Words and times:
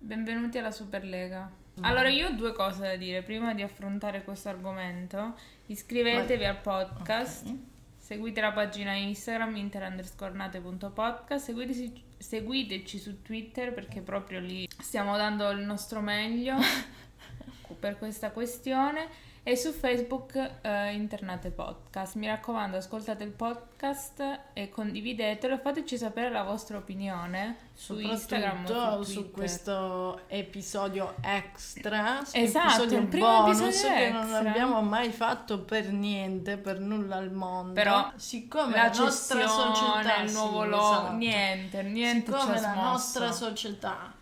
Benvenuti 0.00 0.58
alla 0.58 0.70
Superlega. 0.70 1.50
Allora, 1.80 2.08
io 2.08 2.28
ho 2.28 2.32
due 2.32 2.52
cose 2.52 2.82
da 2.82 2.96
dire 2.96 3.22
prima 3.22 3.52
di 3.54 3.62
affrontare 3.62 4.22
questo 4.22 4.48
argomento. 4.48 5.34
Iscrivetevi 5.66 6.44
al 6.44 6.60
podcast, 6.60 7.46
Ok. 7.46 7.54
seguite 7.96 8.40
la 8.40 8.52
pagina 8.52 8.92
Instagram 8.94 9.56
inter_nate.podcast, 9.56 11.44
seguiteci, 11.44 12.04
seguiteci 12.16 12.98
su 12.98 13.22
Twitter 13.22 13.72
perché 13.74 14.00
proprio 14.00 14.40
lì 14.40 14.68
stiamo 14.80 15.16
dando 15.16 15.50
il 15.50 15.60
nostro 15.60 16.00
meglio 16.00 16.56
per 17.78 17.98
questa 17.98 18.30
questione 18.30 19.08
e 19.42 19.56
su 19.56 19.72
Facebook 19.72 20.34
eh, 20.60 20.92
Internate 20.92 21.50
Podcast. 21.50 22.16
Mi 22.16 22.26
raccomando, 22.26 22.76
ascoltate 22.76 23.24
il 23.24 23.30
podcast 23.30 24.40
e 24.52 24.68
condividetelo 24.68 25.54
e 25.54 25.58
fateci 25.58 25.96
sapere 25.96 26.30
la 26.30 26.42
vostra 26.42 26.76
opinione 26.76 27.66
su 27.74 27.98
Instagram 27.98 28.64
o 28.68 29.02
su 29.02 29.18
su, 29.18 29.30
questo 29.30 30.22
episodio 30.26 31.14
extra, 31.22 32.20
Esatto, 32.32 32.68
episodio 32.68 32.98
il 32.98 33.06
primo 33.06 33.42
bonus 33.42 33.60
episodio 33.60 33.96
che 33.96 34.10
non 34.10 34.34
abbiamo 34.34 34.82
mai 34.82 35.10
fatto 35.10 35.60
per 35.60 35.92
niente, 35.92 36.56
per 36.56 36.80
nulla 36.80 37.16
al 37.16 37.32
mondo. 37.32 37.72
Però 37.72 38.12
siccome 38.16 38.76
la 38.76 38.88
la, 38.88 38.92
nostra 38.94 39.46
società 39.46 40.22
il 40.22 40.28
sì, 40.28 40.34
nuovo 40.34 40.64
logo, 40.64 40.90
esatto. 40.90 41.12
niente, 41.14 41.82
niente 41.82 42.32
siccome 42.32 42.60
la 42.60 42.74
nostra 42.74 43.32
società 43.32 44.16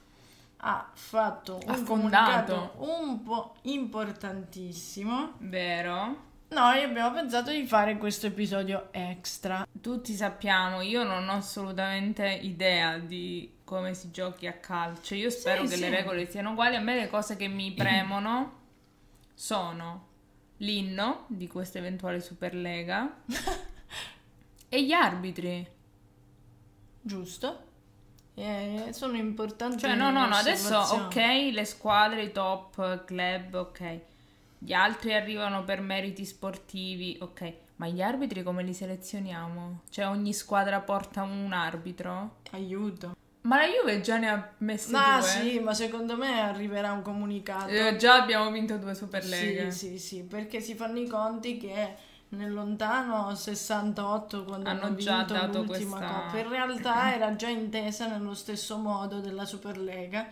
ha 0.67 0.91
fatto 0.93 1.61
un 1.67 1.85
fondato. 1.85 1.85
comunicato 1.87 2.75
un 2.79 3.23
po' 3.23 3.55
importantissimo, 3.63 5.35
Vero? 5.39 6.25
noi 6.49 6.83
abbiamo 6.83 7.13
pensato 7.13 7.51
di 7.51 7.65
fare 7.67 7.97
questo 7.99 8.27
episodio 8.27 8.89
extra. 8.93 9.67
Tutti 9.81 10.13
sappiamo, 10.15 10.81
io 10.81 11.05
non 11.05 11.29
ho 11.29 11.33
assolutamente 11.35 12.27
idea 12.29 12.99
di 12.99 13.55
come 13.65 13.95
si 13.95 14.11
giochi 14.11 14.47
a 14.47 14.55
calcio. 14.55 15.15
Io 15.15 15.31
spero 15.31 15.63
Sì, 15.65 15.71
che 15.71 15.75
sì. 15.77 15.81
le 15.83 15.91
regole 15.91 16.31
siano 16.31 16.51
uguali. 16.51 16.77
A 16.77 16.81
me 16.81 16.95
le 16.97 17.09
cose 17.09 17.37
che 17.37 17.47
mi 17.49 17.71
premono 17.75 18.53
sono 19.35 20.07
l'inno 20.59 21.25
di 21.29 21.47
questa 21.47 21.79
eventuale 21.79 22.21
Superlega 22.21 23.23
e 24.69 24.85
gli 24.85 24.93
arbitri. 24.93 25.67
Giusto? 27.03 27.65
Eh, 28.39 28.89
sono 28.93 29.17
importanti. 29.17 29.79
Cioè, 29.79 29.95
no, 29.95 30.11
no, 30.11 30.27
no, 30.27 30.35
adesso 30.35 30.77
ok, 30.77 31.17
le 31.53 31.65
squadre, 31.65 32.25
i 32.25 32.33
top 32.33 33.05
club, 33.07 33.55
ok. 33.55 34.01
Gli 34.59 34.73
altri 34.75 35.15
arrivano 35.15 35.65
per 35.65 35.81
meriti 35.81 36.25
sportivi, 36.25 37.17
ok. 37.21 37.53
Ma 37.77 37.89
gli 37.89 38.03
arbitri 38.03 38.43
come 38.43 38.63
li 38.63 38.75
selezioniamo? 38.75 39.83
Cioè, 39.91 40.07
ogni 40.07 40.33
squadra 40.35 40.81
porta 40.81 41.23
un 41.23 41.53
arbitro? 41.53 42.37
Aiuto. 42.53 43.17
Ma 43.43 43.59
la 43.59 43.67
Juve 43.67 44.01
già 44.01 44.17
ne 44.19 44.29
ha 44.29 44.53
messi 44.59 44.91
Ma 44.91 45.19
due. 45.21 45.29
sì, 45.29 45.59
ma 45.61 45.73
secondo 45.73 46.17
me 46.17 46.41
arriverà 46.41 46.93
un 46.93 47.03
comunicato. 47.03 47.69
Eh, 47.69 47.97
già 47.97 48.21
abbiamo 48.21 48.51
vinto 48.51 48.77
due 48.77 48.95
Superleghe. 48.95 49.71
Sì, 49.71 49.89
sì, 49.91 49.99
sì, 49.99 50.23
perché 50.25 50.61
si 50.61 50.75
fanno 50.75 50.99
i 50.99 51.07
conti 51.07 51.57
che 51.57 51.95
nel 52.31 52.53
lontano 52.53 53.35
68 53.35 54.45
quando 54.45 54.69
Hanno 54.69 54.83
hanno 54.87 54.95
già 54.97 55.17
vinto 55.19 55.33
dato 55.35 55.59
l'ultima 55.63 55.97
questa- 55.99 56.15
coppa, 56.15 56.39
in 56.39 56.49
realtà 56.51 57.15
era 57.15 57.37
già 57.37 57.49
intesa 57.49 58.07
nello 58.09 58.35
stesso 58.35 58.77
modo 58.79 59.21
della 59.21 59.45
Superlega, 59.45 60.27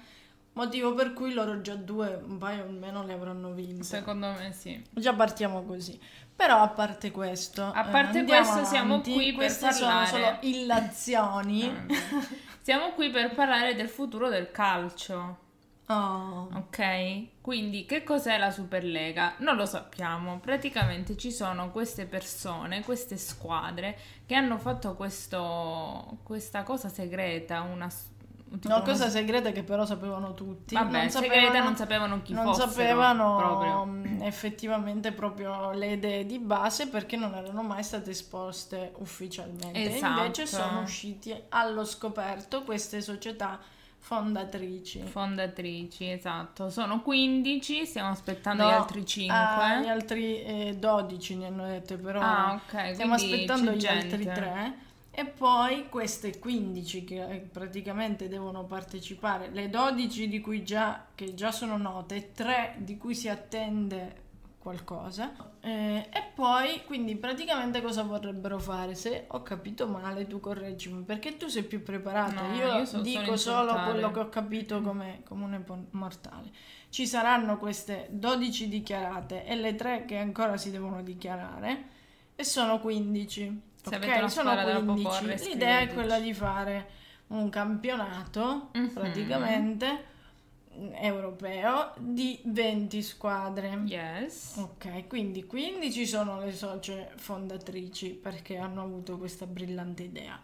motivo 0.54 0.92
per 0.94 1.12
cui 1.12 1.32
loro 1.32 1.60
già 1.60 1.74
due, 1.76 2.20
un 2.26 2.38
paio 2.38 2.64
almeno 2.64 3.04
le 3.04 3.12
avranno 3.12 3.52
vinte. 3.52 3.84
Secondo 3.84 4.28
me 4.32 4.52
sì. 4.52 4.82
Già 4.90 5.14
partiamo 5.14 5.62
così. 5.64 5.98
Però 6.36 6.60
a 6.62 6.68
parte 6.68 7.12
questo, 7.12 7.62
A 7.72 7.84
parte 7.84 8.20
eh, 8.20 8.24
questo, 8.24 8.64
siamo 8.64 8.94
avanti. 8.94 9.12
qui 9.12 9.26
per 9.26 9.34
Queste 9.36 9.68
parlare- 9.68 10.06
sono 10.08 10.24
solo 10.24 10.36
illazioni. 10.40 11.86
Siamo 12.64 12.92
qui 12.92 13.10
per 13.10 13.34
parlare 13.34 13.74
del 13.74 13.88
futuro 13.90 14.28
del 14.30 14.50
calcio. 14.50 15.42
Oh. 15.86 16.48
Ok, 16.54 17.40
quindi 17.42 17.84
che 17.84 18.02
cos'è 18.04 18.38
la 18.38 18.50
Superlega? 18.50 19.34
Non 19.38 19.56
lo 19.56 19.66
sappiamo. 19.66 20.38
Praticamente 20.40 21.16
ci 21.16 21.30
sono 21.30 21.70
queste 21.70 22.06
persone, 22.06 22.82
queste 22.82 23.18
squadre 23.18 23.98
che 24.24 24.34
hanno 24.34 24.56
fatto 24.58 24.94
questo, 24.94 26.18
questa 26.22 26.62
cosa 26.62 26.88
segreta, 26.88 27.60
una 27.60 27.88
No, 28.62 28.76
una- 28.76 28.82
cosa 28.82 29.08
segreta 29.10 29.50
che 29.50 29.64
però 29.64 29.84
sapevano 29.84 30.32
tutti. 30.32 30.74
Vabbè, 30.74 31.00
non 31.02 31.10
segreta 31.10 31.34
sapevano, 31.34 31.64
non 31.64 31.76
sapevano 31.76 32.22
chi 32.22 32.32
non 32.34 32.44
fossero 32.44 32.70
sapevano 32.70 33.36
proprio. 33.36 33.84
mh, 33.84 34.22
effettivamente 34.22 35.10
proprio 35.12 35.72
le 35.72 35.92
idee 35.94 36.24
di 36.24 36.38
base 36.38 36.86
perché 36.88 37.16
non 37.16 37.34
erano 37.34 37.62
mai 37.62 37.82
state 37.82 38.10
esposte 38.10 38.92
ufficialmente. 38.98 39.96
Esatto. 39.96 40.20
Invece 40.20 40.46
sono 40.46 40.82
usciti 40.82 41.34
allo 41.48 41.84
scoperto 41.84 42.62
queste 42.62 43.00
società 43.02 43.58
fondatrici. 44.04 45.00
Fondatrici, 45.00 46.10
esatto. 46.10 46.68
Sono 46.68 47.00
15, 47.00 47.86
stiamo 47.86 48.10
aspettando 48.10 48.62
No, 48.62 48.68
gli 48.68 48.72
altri 48.72 49.06
5. 49.06 49.34
ah, 49.34 49.80
gli 49.80 49.88
altri 49.88 50.42
eh, 50.42 50.76
12 50.78 51.36
ne 51.36 51.46
hanno 51.46 51.66
dette 51.66 51.96
però. 51.96 52.20
Ah, 52.20 52.60
ok, 52.62 52.92
Stiamo 52.92 53.14
aspettando 53.14 53.70
gli 53.72 53.78
gente. 53.78 54.14
altri 54.14 54.24
3. 54.24 54.74
E 55.10 55.24
poi 55.26 55.88
queste 55.88 56.38
15 56.38 57.04
che 57.04 57.24
eh, 57.24 57.36
praticamente 57.38 58.28
devono 58.28 58.64
partecipare, 58.64 59.48
le 59.50 59.70
12 59.70 60.28
di 60.28 60.40
cui 60.40 60.64
già, 60.64 61.06
che 61.14 61.34
già 61.34 61.50
sono 61.50 61.76
note, 61.78 62.16
e 62.16 62.32
3 62.32 62.74
di 62.78 62.98
cui 62.98 63.14
si 63.14 63.28
attende 63.28 64.22
qualcosa. 64.64 65.32
Eh, 65.60 66.08
e 66.10 66.22
poi, 66.34 66.82
quindi 66.86 67.14
praticamente 67.16 67.82
cosa 67.82 68.02
vorrebbero 68.02 68.58
fare? 68.58 68.94
Se 68.94 69.26
ho 69.28 69.42
capito 69.42 69.86
male, 69.86 70.26
tu 70.26 70.40
correggimi, 70.40 71.02
perché 71.02 71.36
tu 71.36 71.48
sei 71.48 71.64
più 71.64 71.82
preparata. 71.82 72.40
No, 72.40 72.54
io, 72.54 72.76
io 72.78 72.84
so- 72.86 73.00
dico 73.02 73.36
solo 73.36 73.74
quello 73.84 74.10
che 74.10 74.18
ho 74.20 74.28
capito 74.30 74.80
come 74.80 75.20
comune 75.28 75.62
mortale. 75.90 76.50
Ci 76.88 77.06
saranno 77.06 77.58
queste 77.58 78.08
12 78.10 78.68
dichiarate 78.68 79.44
e 79.44 79.54
le 79.54 79.74
3 79.74 80.06
che 80.06 80.16
ancora 80.16 80.56
si 80.56 80.70
devono 80.70 81.02
dichiarare 81.02 81.84
e 82.34 82.42
sono 82.44 82.80
15. 82.80 83.60
Se 83.82 83.88
ok, 83.88 83.94
avete 84.02 84.18
una 84.18 84.28
sono 84.28 84.50
squadra 84.52 84.72
da 84.72 84.80
15. 84.80 85.02
proporre, 85.02 85.36
L'idea 85.44 85.78
è 85.80 85.92
quella 85.92 86.18
di 86.18 86.32
fare 86.32 86.88
un 87.26 87.50
campionato 87.50 88.70
Mhm. 88.72 88.88
praticamente 88.94 90.04
europeo 91.00 91.92
di 91.98 92.40
20 92.44 93.02
squadre. 93.02 93.82
Yes. 93.86 94.54
Ok, 94.56 95.06
quindi 95.06 95.44
15 95.44 96.06
sono 96.06 96.40
le 96.40 96.52
socie 96.52 97.10
fondatrici 97.16 98.10
perché 98.10 98.56
hanno 98.56 98.82
avuto 98.82 99.18
questa 99.18 99.46
brillante 99.46 100.02
idea. 100.04 100.40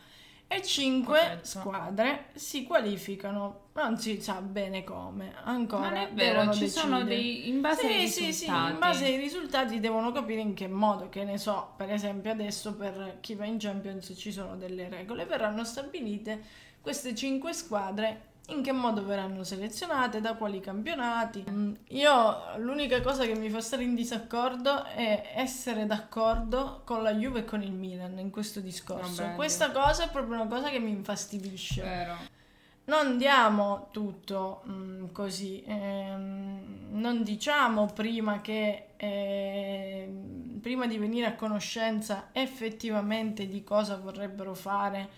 E 0.53 0.63
5 0.63 1.17
Corretto. 1.17 1.45
squadre 1.45 2.25
si 2.35 2.65
qualificano, 2.65 3.67
non 3.75 3.97
si 3.99 4.21
sa 4.21 4.41
bene 4.41 4.83
come, 4.83 5.33
ancora 5.45 5.91
Non 5.91 5.97
è 5.97 6.11
vero, 6.13 6.53
ci 6.53 6.69
sono 6.69 7.05
decidere. 7.05 7.17
dei 7.17 7.49
in 7.49 7.61
base 7.61 7.87
ai 7.87 8.09
Sì, 8.09 8.11
sì, 8.11 8.25
risultati. 8.27 8.67
sì, 8.67 8.73
in 8.73 8.79
base 8.81 9.05
ai 9.05 9.17
risultati 9.17 9.79
devono 9.79 10.11
capire 10.11 10.41
in 10.41 10.55
che 10.55 10.67
modo, 10.67 11.09
che 11.09 11.23
ne 11.23 11.39
so, 11.39 11.75
per 11.77 11.93
esempio 11.93 12.33
adesso 12.33 12.75
per 12.75 13.19
chi 13.21 13.37
va 13.37 13.45
in 13.45 13.59
Champions 13.61 14.13
ci 14.17 14.33
sono 14.33 14.57
delle 14.57 14.89
regole, 14.89 15.25
verranno 15.25 15.63
stabilite 15.63 16.43
queste 16.81 17.15
5 17.15 17.53
squadre 17.53 18.30
in 18.51 18.63
che 18.63 18.73
modo 18.73 19.05
verranno 19.05 19.45
selezionate, 19.45 20.21
da 20.21 20.35
quali 20.35 20.61
campionati. 20.61 21.45
Mm, 21.49 21.75
Io 21.89 22.37
l'unica 22.59 23.01
cosa 23.01 23.25
che 23.25 23.35
mi 23.35 23.49
fa 23.51 23.61
stare 23.61 23.83
in 23.83 23.95
disaccordo 23.95 24.85
è 24.85 25.33
essere 25.35 25.87
d'accordo 25.87 26.83
con 26.85 27.03
la 27.03 27.15
Juve 27.15 27.41
e 27.41 27.45
con 27.45 27.63
il 27.63 27.73
Milan 27.73 28.19
in 28.19 28.31
questo 28.31 28.61
discorso. 28.61 29.23
Vabbè, 29.23 29.35
Questa 29.35 29.71
cosa 29.71 30.05
è 30.05 30.11
proprio 30.11 30.35
una 30.35 30.47
cosa 30.47 30.69
che 30.69 30.79
mi 30.79 30.91
infastidisce. 30.91 31.83
Vero. 31.83 32.39
Non 32.85 33.19
diamo 33.19 33.89
tutto 33.93 34.63
mm, 34.69 35.07
così, 35.13 35.63
ehm, 35.65 36.89
non 36.91 37.23
diciamo 37.23 37.87
prima 37.87 38.41
che 38.41 38.89
ehm, 38.97 40.59
prima 40.61 40.87
di 40.87 40.99
venire 40.99 41.27
a 41.27 41.35
conoscenza 41.35 42.31
effettivamente 42.33 43.47
di 43.47 43.63
cosa 43.63 43.97
vorrebbero 43.97 44.55
fare 44.55 45.09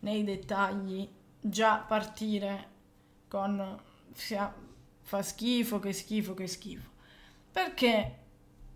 nei 0.00 0.24
dettagli, 0.24 1.08
già 1.40 1.84
partire 1.86 2.74
con 3.28 3.78
sia- 4.12 4.52
fa 5.02 5.22
schifo, 5.22 5.78
che 5.78 5.92
schifo, 5.92 6.34
che 6.34 6.46
schifo. 6.46 6.90
Perché 7.52 8.16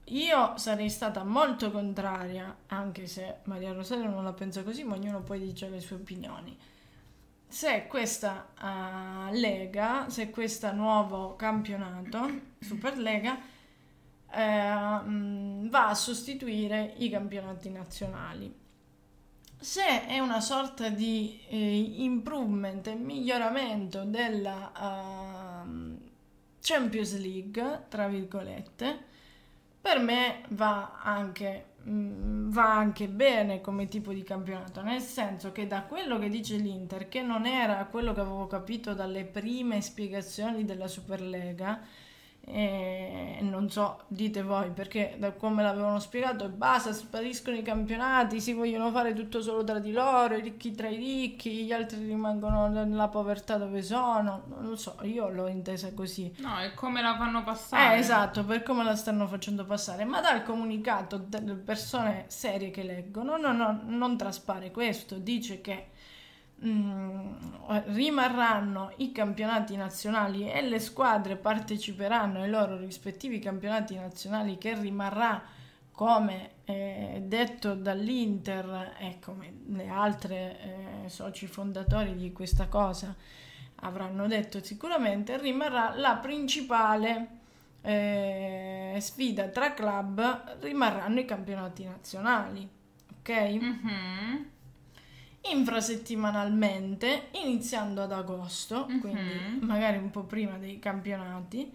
io 0.04 0.56
sarei 0.56 0.90
stata 0.90 1.24
molto 1.24 1.70
contraria, 1.70 2.56
anche 2.68 3.06
se 3.06 3.36
Maria 3.44 3.72
Rosario 3.72 4.08
non 4.08 4.24
la 4.24 4.32
pensa 4.32 4.62
così, 4.62 4.84
ma 4.84 4.94
ognuno 4.94 5.22
poi 5.22 5.40
dice 5.40 5.68
le 5.68 5.80
sue 5.80 5.96
opinioni 5.96 6.56
se 7.48 7.86
questa 7.88 8.48
eh, 9.30 9.36
lega, 9.36 10.08
se 10.08 10.30
questo 10.30 10.72
nuovo 10.72 11.34
campionato, 11.36 12.28
Superlega, 12.60 13.38
eh, 14.32 15.00
mh, 15.02 15.68
va 15.68 15.88
a 15.88 15.94
sostituire 15.94 16.94
i 16.98 17.10
campionati 17.10 17.70
nazionali. 17.70 18.59
Se 19.62 20.06
è 20.06 20.18
una 20.18 20.40
sorta 20.40 20.88
di 20.88 21.38
eh, 21.48 21.78
improvement 21.98 22.86
e 22.86 22.94
miglioramento 22.94 24.04
della 24.04 24.72
ehm, 25.62 25.98
Champions 26.62 27.18
League, 27.18 27.84
tra 27.90 28.08
virgolette, 28.08 28.98
per 29.78 29.98
me 29.98 30.44
va 30.48 30.98
anche 31.02 31.66
mh, 31.82 31.90
mm, 31.90 32.50
va 32.50 32.74
anche 32.74 33.08
bene 33.08 33.60
come 33.60 33.86
tipo 33.86 34.12
di 34.12 34.22
campionato, 34.22 34.82
nel 34.82 35.00
senso 35.00 35.52
che 35.52 35.66
da 35.66 35.82
quello 35.82 36.18
che 36.18 36.30
dice 36.30 36.56
l'Inter, 36.56 37.08
che 37.08 37.22
non 37.22 37.46
era 37.46 37.84
quello 37.84 38.12
che 38.14 38.20
avevo 38.20 38.46
capito 38.46 38.94
dalle 38.94 39.24
prime 39.24 39.80
spiegazioni 39.82 40.64
della 40.64 40.88
Superlega, 40.88 41.80
e 42.52 43.38
non 43.42 43.70
so, 43.70 44.00
dite 44.08 44.42
voi 44.42 44.70
perché 44.70 45.16
da 45.18 45.32
come 45.32 45.62
l'avevano 45.62 45.98
spiegato 45.98 46.48
basta, 46.48 46.92
spariscono 46.92 47.56
i 47.56 47.62
campionati, 47.62 48.40
si 48.40 48.52
vogliono 48.52 48.90
fare 48.90 49.12
tutto 49.14 49.40
solo 49.40 49.64
tra 49.64 49.78
di 49.78 49.92
loro, 49.92 50.36
i 50.36 50.40
ricchi 50.40 50.72
tra 50.72 50.88
i 50.88 50.96
ricchi, 50.96 51.64
gli 51.64 51.72
altri 51.72 52.04
rimangono 52.04 52.68
nella 52.68 53.08
povertà 53.08 53.56
dove 53.56 53.82
sono. 53.82 54.44
Non 54.60 54.76
so, 54.76 54.96
io 55.02 55.28
l'ho 55.28 55.48
intesa 55.48 55.92
così. 55.94 56.32
No, 56.38 56.58
è 56.58 56.74
come 56.74 57.02
la 57.02 57.16
fanno 57.16 57.42
passare. 57.42 57.96
Eh, 57.96 57.98
esatto, 57.98 58.44
per 58.44 58.62
come 58.62 58.84
la 58.84 58.96
stanno 58.96 59.26
facendo 59.26 59.64
passare. 59.64 60.04
Ma 60.04 60.20
dal 60.20 60.42
comunicato 60.42 61.16
delle 61.18 61.54
persone 61.54 62.24
serie 62.28 62.70
che 62.70 62.82
leggono, 62.82 63.36
no, 63.36 63.52
no, 63.52 63.80
non 63.84 64.16
traspare 64.16 64.70
questo. 64.70 65.16
Dice 65.18 65.60
che 65.60 65.88
rimarranno 66.62 68.92
i 68.96 69.12
campionati 69.12 69.76
nazionali 69.76 70.50
e 70.50 70.62
le 70.62 70.78
squadre 70.78 71.36
parteciperanno 71.36 72.42
ai 72.42 72.50
loro 72.50 72.76
rispettivi 72.76 73.38
campionati 73.38 73.94
nazionali 73.94 74.58
che 74.58 74.78
rimarrà 74.78 75.42
come 75.92 76.50
eh, 76.64 77.22
detto 77.24 77.74
dall'Inter 77.74 78.96
e 78.98 79.18
come 79.20 79.52
le 79.68 79.88
altre 79.88 81.04
eh, 81.04 81.08
soci 81.08 81.46
fondatori 81.46 82.14
di 82.14 82.32
questa 82.32 82.68
cosa 82.68 83.14
avranno 83.82 84.26
detto 84.26 84.62
sicuramente 84.62 85.38
rimarrà 85.38 85.94
la 85.96 86.16
principale 86.16 87.38
eh, 87.82 88.96
sfida 88.98 89.48
tra 89.48 89.72
club 89.72 90.58
rimarranno 90.60 91.20
i 91.20 91.24
campionati 91.24 91.84
nazionali 91.84 92.68
ok? 93.20 93.30
Mm-hmm 93.30 94.49
infrasettimanalmente, 95.42 97.28
iniziando 97.32 98.02
ad 98.02 98.12
agosto, 98.12 98.86
mm-hmm. 98.86 99.00
quindi 99.00 99.58
magari 99.60 99.96
un 99.96 100.10
po' 100.10 100.24
prima 100.24 100.58
dei 100.58 100.78
campionati. 100.78 101.72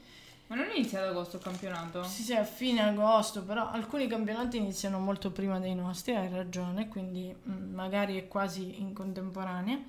Ma 0.47 0.55
non 0.55 0.69
inizia 0.75 0.99
ad 1.01 1.07
agosto 1.07 1.37
il 1.37 1.43
campionato? 1.43 2.03
Sì, 2.03 2.21
sì, 2.21 2.33
a 2.33 2.43
fine 2.43 2.81
agosto, 2.81 3.43
però 3.43 3.69
alcuni 3.71 4.07
campionati 4.07 4.57
iniziano 4.57 4.99
molto 4.99 5.31
prima 5.31 5.59
dei 5.59 5.73
nostri, 5.73 6.15
hai 6.15 6.29
ragione, 6.29 6.87
quindi 6.87 7.35
mm, 7.35 7.73
magari 7.73 8.19
è 8.19 8.27
quasi 8.27 8.79
in 8.79 8.93
contemporanea. 8.93 9.79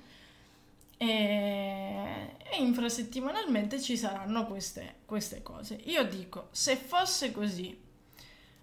E, 0.99 1.05
e 2.39 2.57
infrasettimanalmente 2.57 3.79
ci 3.79 3.95
saranno 3.95 4.47
queste, 4.47 4.95
queste 5.05 5.43
cose. 5.43 5.79
Io 5.85 6.03
dico, 6.05 6.47
se 6.49 6.75
fosse 6.75 7.31
così, 7.31 7.85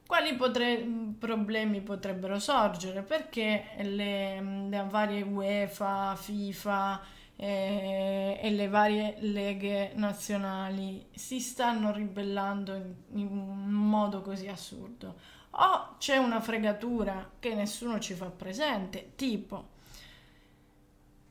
quali 0.06 0.34
potre- 0.34 0.84
problemi 1.18 1.80
potrebbero 1.80 2.38
sorgere? 2.38 3.02
Perché 3.02 3.70
le, 3.82 4.40
le 4.68 4.86
varie 4.88 5.22
UEFA, 5.22 6.14
FIFA 6.16 7.00
eh, 7.36 8.38
e 8.40 8.50
le 8.50 8.68
varie 8.68 9.16
leghe 9.20 9.92
nazionali 9.96 11.06
si 11.14 11.40
stanno 11.40 11.92
ribellando 11.92 12.74
in, 12.74 12.94
in 13.12 13.70
modo 13.70 14.22
così 14.22 14.48
assurdo? 14.48 15.16
O 15.50 15.96
c'è 15.98 16.16
una 16.16 16.40
fregatura 16.40 17.30
che 17.38 17.54
nessuno 17.54 17.98
ci 18.00 18.14
fa 18.14 18.26
presente, 18.30 19.12
tipo 19.16 19.72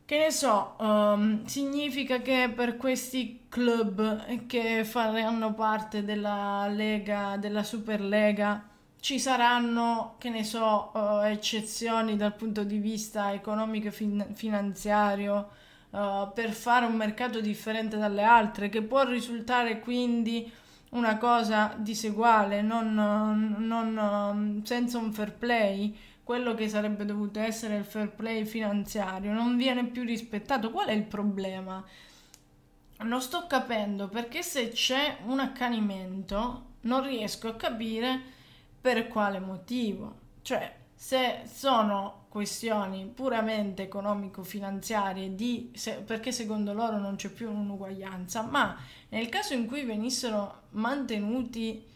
che 0.06 0.18
ne 0.18 0.32
so, 0.32 0.76
um, 0.80 1.46
significa 1.46 2.20
che 2.22 2.52
per 2.54 2.76
questi 2.78 3.46
club 3.48 4.46
che 4.48 4.84
faranno 4.84 5.54
parte 5.54 6.04
della 6.04 6.68
Lega, 6.68 7.38
della 7.38 7.64
Superlega, 7.64 8.68
ci 9.00 9.20
saranno, 9.20 10.16
che 10.18 10.30
ne 10.30 10.44
so, 10.44 10.92
uh, 10.94 11.24
eccezioni 11.24 12.16
dal 12.18 12.36
punto 12.36 12.64
di 12.64 12.78
vista 12.78 13.34
economico 13.34 13.88
e 13.88 13.92
fin- 13.92 14.26
finanziario 14.34 15.50
uh, 15.92 16.32
per 16.34 16.52
fare 16.52 16.86
un 16.86 16.96
mercato 16.96 17.40
differente 17.42 17.98
dalle 17.98 18.24
altre, 18.24 18.70
che 18.70 18.82
può 18.82 19.04
risultare 19.04 19.80
quindi 19.80 20.52
una 20.90 21.18
cosa 21.18 21.74
diseguale, 21.78 22.62
non, 22.62 22.94
non, 22.94 23.98
um, 23.98 24.64
senza 24.64 24.98
un 24.98 25.12
fair 25.12 25.34
play 25.34 25.96
quello 26.24 26.54
che 26.54 26.70
sarebbe 26.70 27.06
dovuto 27.06 27.40
essere 27.40 27.78
il 27.78 27.84
fair 27.84 28.10
play 28.10 28.46
finanziario 28.46 29.34
non 29.34 29.58
viene 29.58 29.86
più 29.86 30.04
rispettato. 30.04 30.72
Qual 30.72 30.88
è 30.88 30.94
il 30.94 31.04
problema? 31.04 31.84
Non 33.00 33.22
sto 33.22 33.46
capendo 33.48 34.08
perché 34.08 34.42
se 34.42 34.70
c'è 34.70 35.18
un 35.26 35.40
accanimento 35.40 36.72
non 36.82 37.04
riesco 37.04 37.50
a 37.50 37.56
capire 37.56 38.22
per 38.80 39.08
quale 39.08 39.40
motivo. 39.40 40.20
Cioè, 40.42 40.74
se 40.96 41.42
sono 41.46 42.26
questioni 42.30 43.06
puramente 43.06 43.84
economico-finanziarie 43.84 45.36
di, 45.36 45.72
se, 45.74 45.96
perché 45.96 46.32
secondo 46.32 46.74
loro 46.74 46.98
non 46.98 47.16
c'è 47.16 47.30
più 47.30 47.52
un'uguaglianza, 47.52 48.42
ma 48.42 48.76
nel 49.10 49.30
caso 49.30 49.54
in 49.54 49.68
cui 49.68 49.84
venissero 49.84 50.62
mantenuti 50.72 51.92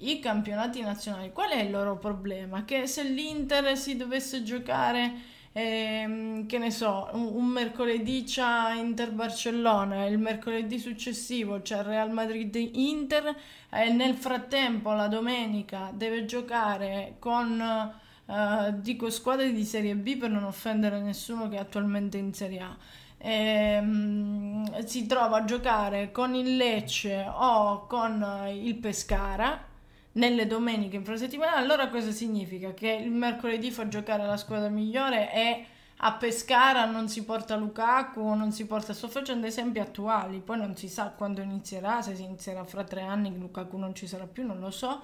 i 0.00 0.18
campionati 0.20 0.80
nazionali, 0.80 1.32
qual 1.32 1.50
è 1.50 1.60
il 1.60 1.70
loro 1.70 1.96
problema? 1.96 2.64
Che 2.64 2.86
se 2.86 3.02
l'Inter 3.02 3.76
si 3.76 3.96
dovesse 3.96 4.42
giocare, 4.42 5.12
ehm, 5.52 6.46
che 6.46 6.58
ne 6.58 6.70
so, 6.70 7.08
un, 7.12 7.26
un 7.34 7.46
mercoledì 7.46 8.24
c'è 8.24 8.74
Inter-Barcellona, 8.76 10.06
il 10.06 10.18
mercoledì 10.18 10.78
successivo 10.78 11.60
c'è 11.60 11.82
Real 11.82 12.10
Madrid-Inter 12.10 13.36
e 13.70 13.90
nel 13.90 14.14
frattempo 14.14 14.92
la 14.92 15.08
domenica 15.08 15.90
deve 15.94 16.24
giocare 16.24 17.16
con... 17.18 17.98
Uh, 18.30 18.70
dico 18.80 19.10
squadre 19.10 19.50
di 19.50 19.64
Serie 19.64 19.96
B 19.96 20.16
per 20.16 20.30
non 20.30 20.44
offendere 20.44 21.00
nessuno 21.00 21.48
che 21.48 21.56
è 21.56 21.58
attualmente 21.58 22.16
in 22.16 22.32
Serie 22.32 22.60
A. 22.60 22.76
E, 23.18 23.78
um, 23.80 24.84
si 24.84 25.04
trova 25.06 25.38
a 25.38 25.44
giocare 25.44 26.12
con 26.12 26.36
il 26.36 26.56
Lecce 26.56 27.26
o 27.28 27.88
con 27.88 28.24
il 28.52 28.76
Pescara 28.76 29.69
nelle 30.12 30.46
domeniche 30.46 30.96
infrasettimanali, 30.96 31.62
allora 31.62 31.88
cosa 31.88 32.10
significa? 32.10 32.74
Che 32.74 32.90
il 32.90 33.10
mercoledì 33.10 33.70
fa 33.70 33.88
giocare 33.88 34.26
la 34.26 34.36
squadra 34.36 34.68
migliore 34.68 35.32
e 35.32 35.66
a 36.02 36.12
Pescara 36.14 36.86
non 36.86 37.08
si 37.08 37.24
porta 37.24 37.56
Lukaku, 37.56 38.34
non 38.34 38.52
si 38.52 38.66
porta, 38.66 38.94
sto 38.94 39.08
facendo 39.08 39.46
esempi 39.46 39.80
attuali, 39.80 40.40
poi 40.40 40.56
non 40.56 40.74
si 40.74 40.88
sa 40.88 41.10
quando 41.10 41.42
inizierà, 41.42 42.00
se 42.00 42.16
si 42.16 42.22
inizierà 42.22 42.64
fra 42.64 42.84
tre 42.84 43.02
anni, 43.02 43.36
Lukaku 43.36 43.76
non 43.76 43.94
ci 43.94 44.06
sarà 44.06 44.26
più, 44.26 44.46
non 44.46 44.60
lo 44.60 44.70
so, 44.70 45.02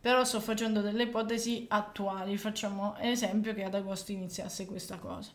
però 0.00 0.24
sto 0.24 0.40
facendo 0.40 0.80
delle 0.80 1.02
ipotesi 1.02 1.66
attuali, 1.68 2.38
facciamo 2.38 2.96
esempio 2.98 3.52
che 3.52 3.64
ad 3.64 3.74
agosto 3.74 4.12
iniziasse 4.12 4.64
questa 4.66 4.96
cosa. 4.96 5.30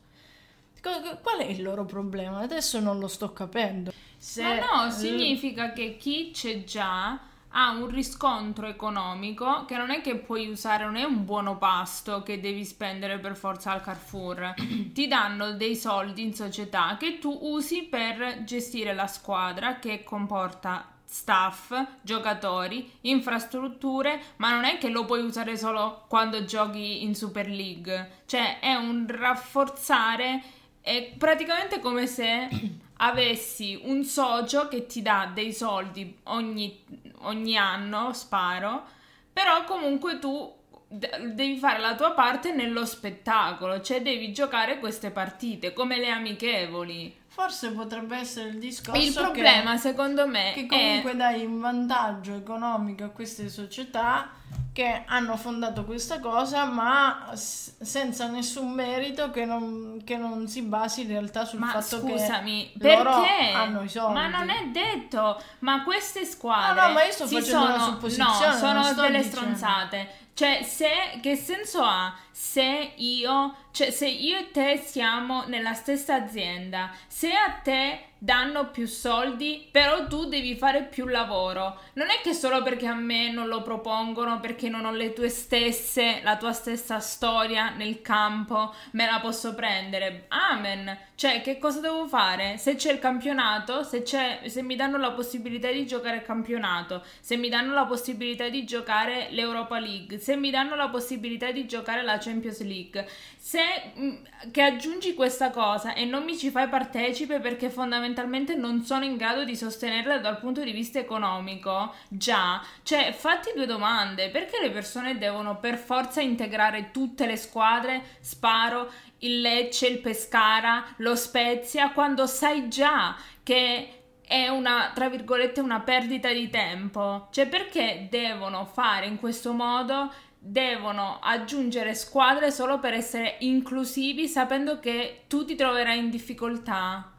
Qual 0.82 1.38
è 1.38 1.46
il 1.46 1.62
loro 1.62 1.86
problema? 1.86 2.40
Adesso 2.40 2.80
non 2.80 3.00
lo 3.00 3.08
sto 3.08 3.32
capendo. 3.32 3.94
Se 4.18 4.42
Ma 4.42 4.86
no, 4.86 4.92
significa 4.92 5.72
che 5.72 5.96
chi 5.96 6.32
c'è 6.34 6.64
già 6.64 7.20
ha 7.56 7.72
un 7.72 7.88
riscontro 7.88 8.68
economico 8.68 9.66
che 9.66 9.78
non 9.78 9.92
è 9.92 10.02
che 10.02 10.16
puoi 10.16 10.48
usare, 10.48 10.86
non 10.86 10.96
è 10.96 11.04
un 11.04 11.26
buono 11.26 11.58
pasto 11.58 12.24
che 12.24 12.40
devi 12.40 12.66
spendere 12.66 13.20
per 13.20 13.36
forza 13.36 13.72
al 13.72 13.82
Carrefour. 13.82 14.54
Ti 14.94 15.08
danno 15.08 15.54
dei 15.54 15.76
soldi 15.76 16.24
in 16.24 16.34
società 16.34 16.98
che 16.98 17.20
tu 17.20 17.38
usi 17.42 17.84
per 17.84 18.44
gestire 18.44 18.94
la 18.94 19.08
squadra 19.08 19.78
che 19.80 20.04
comporta 20.04 20.88
staff, 21.06 21.72
giocatori, 22.02 22.90
infrastrutture, 23.02 24.20
ma 24.38 24.50
non 24.50 24.64
è 24.64 24.80
che 24.80 24.90
lo 24.90 25.06
puoi 25.06 25.22
usare 25.22 25.56
solo 25.58 26.06
quando 26.08 26.44
giochi 26.46 27.04
in 27.04 27.14
Super 27.14 27.48
League. 27.48 28.24
Cioè 28.26 28.60
è 28.60 28.74
un 28.74 29.06
rafforzare, 29.08 30.42
è 30.82 31.14
praticamente 31.16 31.80
come 31.80 32.08
se 32.08 32.50
avessi 32.98 33.80
un 33.84 34.04
socio 34.04 34.68
che 34.68 34.86
ti 34.86 35.02
dà 35.02 35.30
dei 35.34 35.54
soldi 35.54 36.18
ogni, 36.24 36.84
ogni 37.22 37.58
anno, 37.58 38.14
sparo, 38.14 38.86
però 39.32 39.64
comunque 39.64 40.20
tu 40.20 40.62
devi 40.88 41.58
fare 41.58 41.80
la 41.80 41.96
tua 41.96 42.12
parte 42.12 42.54
nello 42.54 42.86
spettacolo, 42.86 43.82
cioè 43.82 44.02
devi 44.02 44.32
giocare 44.32 44.80
queste 44.80 45.10
partite 45.10 45.74
come 45.74 45.98
le 45.98 46.10
amichevoli. 46.10 47.22
Forse 47.28 47.72
potrebbe 47.72 48.18
essere 48.18 48.50
il 48.50 48.60
discorso. 48.60 49.02
Il 49.02 49.12
problema, 49.12 49.72
che, 49.72 49.80
secondo 49.80 50.28
me, 50.28 50.52
che 50.54 50.68
comunque 50.68 51.12
è... 51.12 51.16
dai 51.16 51.44
un 51.46 51.60
vantaggio 51.60 52.36
economico 52.36 53.06
a 53.06 53.10
queste 53.10 53.50
società 53.50 54.30
che 54.74 55.04
hanno 55.06 55.38
fondato 55.38 55.86
questa 55.86 56.20
cosa, 56.20 56.66
ma 56.66 57.32
s- 57.34 57.80
senza 57.82 58.28
nessun 58.28 58.72
merito 58.72 59.30
che 59.30 59.46
non, 59.46 60.02
che 60.04 60.18
non, 60.18 60.48
si 60.48 60.64
basi 60.64 61.02
in 61.02 61.10
realtà 61.10 61.46
sul 61.46 61.60
ma 61.60 61.68
fatto 61.68 62.00
scusami, 62.00 62.72
che 62.72 62.80
perché? 62.80 63.52
hanno 63.54 63.84
i 63.84 63.90
soldi. 63.90 64.14
Ma 64.14 64.28
non 64.28 64.50
è 64.50 64.68
detto, 64.72 65.42
ma 65.60 65.84
queste 65.84 66.26
squadre 66.26 66.82
no, 66.82 66.88
no, 66.88 66.94
ma 66.94 67.04
io 67.04 67.12
sto 67.12 67.28
facendo 67.28 67.46
sono, 67.46 67.76
una 67.76 67.84
supposizione, 67.84 68.48
no, 68.48 68.54
sono 68.54 68.94
delle 68.94 69.18
dicendo. 69.18 69.38
stronzate. 69.38 70.10
Cioè, 70.34 70.64
se, 70.64 70.90
che 71.22 71.36
senso 71.36 71.84
ha 71.84 72.16
se 72.32 72.94
io 72.96 73.56
cioè 73.74 73.90
se 73.90 74.08
io 74.08 74.38
e 74.38 74.52
te 74.52 74.78
siamo 74.78 75.46
nella 75.46 75.74
stessa 75.74 76.16
azienda, 76.16 76.92
se 77.08 77.32
a 77.32 77.52
te 77.64 78.13
danno 78.24 78.72
più 78.72 78.88
soldi, 78.88 79.68
però 79.70 80.08
tu 80.08 80.30
devi 80.30 80.56
fare 80.56 80.84
più 80.84 81.08
lavoro. 81.08 81.78
Non 81.96 82.10
è 82.10 82.22
che 82.24 82.34
solo 82.34 82.64
perché 82.64 82.88
a 82.88 82.94
me 82.94 83.30
non 83.30 83.50
lo 83.50 83.62
propongono, 83.62 84.40
perché 84.40 84.70
non 84.70 84.86
ho 84.86 84.92
le 84.92 85.12
tue 85.12 85.28
stesse, 85.28 86.22
la 86.24 86.38
tua 86.38 86.54
stessa 86.54 87.02
storia 87.02 87.72
nel 87.72 88.02
campo, 88.02 88.74
me 88.92 89.06
la 89.06 89.20
posso 89.20 89.54
prendere. 89.54 90.28
Amen. 90.30 90.98
Cioè, 91.16 91.42
che 91.42 91.60
cosa 91.60 91.80
devo 91.80 92.08
fare? 92.08 92.58
Se 92.58 92.76
c'è 92.76 92.92
il 92.92 93.00
campionato, 93.00 93.84
se, 93.84 94.04
se 94.06 94.62
mi 94.64 94.76
danno 94.76 94.98
la 94.98 95.12
possibilità 95.12 95.72
di 95.72 95.86
giocare 95.86 96.18
il 96.18 96.24
campionato, 96.24 97.04
se 97.20 97.38
mi 97.38 97.50
danno 97.50 97.74
la 97.74 97.86
possibilità 97.86 98.50
di 98.50 98.66
giocare 98.66 99.28
l'Europa 99.30 99.80
League, 99.80 100.18
se 100.18 100.36
mi 100.36 100.50
danno 100.50 100.76
la 100.76 100.90
possibilità 100.90 101.52
di 101.52 101.68
giocare 101.68 102.02
la 102.02 102.18
Champions 102.18 102.64
League, 102.64 103.08
se 103.38 103.62
mm, 103.98 104.16
che 104.52 104.62
aggiungi 104.64 105.14
questa 105.14 105.52
cosa 105.52 105.94
e 105.94 106.06
non 106.06 106.24
mi 106.24 106.36
ci 106.38 106.50
fai 106.50 106.68
partecipe 106.68 107.40
perché 107.40 107.70
fondamentalmente 107.70 108.56
non 108.56 108.84
sono 108.84 109.06
in 109.06 109.16
grado 109.16 109.44
di 109.44 109.56
sostenerla 109.56 110.18
dal 110.18 110.40
punto 110.40 110.64
di 110.64 110.72
vista 110.72 110.98
economico, 110.98 111.94
già, 112.08 112.62
cioè 112.82 113.14
fatti 113.14 113.52
due 113.56 113.68
domande, 113.68 114.30
perché 114.30 114.60
le 114.60 114.72
persone 114.72 115.18
devono 115.18 115.60
per 115.60 115.78
forza 115.78 116.22
integrare 116.22 116.90
tutte 116.92 117.28
le 117.28 117.38
squadre, 117.38 118.02
sparo, 118.20 118.92
il 119.24 119.42
Lecce, 119.42 119.88
il 119.88 120.00
Pescara, 120.00 120.86
lo 120.98 121.16
Spezia, 121.16 121.92
quando 121.92 122.26
sai 122.26 122.70
già 122.70 123.16
che 123.44 124.04
è 124.26 124.48
una, 124.48 124.92
tra 124.94 125.10
virgolette, 125.10 125.60
una 125.60 125.82
perdita 125.82 126.32
di 126.32 126.50
tempo. 126.50 127.28
Cioè, 127.32 127.48
perché 127.48 128.08
devono 128.10 128.66
fare 128.66 129.06
in 129.06 129.18
questo 129.18 129.54
modo? 129.54 130.12
Devono 130.40 131.20
aggiungere 131.22 131.94
squadre 131.94 132.52
solo 132.52 132.80
per 132.80 132.94
essere 132.94 133.38
inclusivi, 133.40 134.28
sapendo 134.28 134.80
che 134.80 135.24
tu 135.28 135.46
ti 135.46 135.56
troverai 135.56 136.00
in 136.00 136.10
difficoltà 136.10 137.14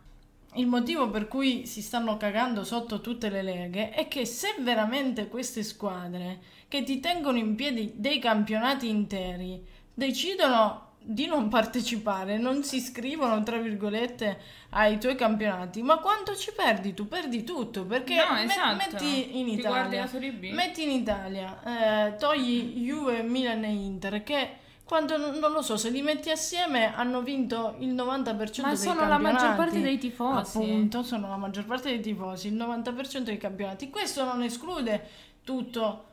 il 0.57 0.67
motivo 0.67 1.11
per 1.11 1.27
cui 1.27 1.67
si 1.67 1.83
stanno 1.83 2.17
cagando 2.17 2.63
sotto 2.63 3.01
tutte 3.01 3.29
le 3.29 3.43
leghe 3.43 3.91
è 3.91 4.07
che 4.07 4.25
se 4.25 4.55
veramente 4.61 5.27
queste 5.27 5.65
squadre 5.65 6.41
che 6.69 6.85
ti 6.85 7.01
tengono 7.01 7.39
in 7.39 7.57
piedi 7.57 7.95
dei 7.97 8.21
campionati 8.21 8.89
interi 8.89 9.65
decidono 9.93 10.94
di 11.07 11.27
non 11.27 11.49
partecipare, 11.49 12.39
non 12.39 12.63
si 12.63 12.77
iscrivono 12.77 13.43
tra 13.43 13.59
virgolette 13.59 14.41
ai 14.71 14.99
tuoi 14.99 15.17
campionati, 15.17 15.83
ma 15.83 15.99
quanto 15.99 16.35
ci 16.35 16.51
perdi 16.57 16.95
tu? 16.95 17.07
Perdi 17.07 17.45
tutto 17.45 17.85
perché 17.85 18.17
no, 18.17 18.39
esatto. 18.39 18.77
metti 18.77 19.39
in 19.39 19.49
Italia, 19.49 20.09
metti 20.53 20.83
in 20.83 20.91
Italia, 20.91 22.07
eh, 22.07 22.17
togli 22.17 22.83
Juve, 22.87 23.23
Milan 23.23 23.65
e 23.65 23.73
Inter 23.73 24.23
che 24.23 24.63
quando 24.85 25.17
non 25.17 25.53
lo 25.53 25.63
so, 25.63 25.77
se 25.77 25.91
li 25.91 26.03
metti 26.03 26.31
assieme 26.31 26.95
hanno 26.95 27.23
vinto 27.23 27.77
il 27.79 27.95
90% 27.95 27.99
Ma 28.03 28.33
dei 28.33 28.35
campionati. 28.35 28.63
Ma 28.63 28.75
sono 28.77 29.09
la 29.09 29.19
maggior 29.19 29.57
parte 29.57 29.81
dei 29.81 29.99
tifosi. 29.99 30.59
Appunto, 30.59 31.03
sono 31.03 31.29
la 31.29 31.37
maggior 31.37 31.65
parte 31.65 31.89
dei 31.89 32.01
tifosi, 32.01 32.49
il 32.49 32.55
90% 32.55 33.19
dei 33.21 33.39
campionati. 33.39 33.89
Questo 33.89 34.25
non 34.25 34.43
esclude 34.43 35.09
tutto, 35.43 36.05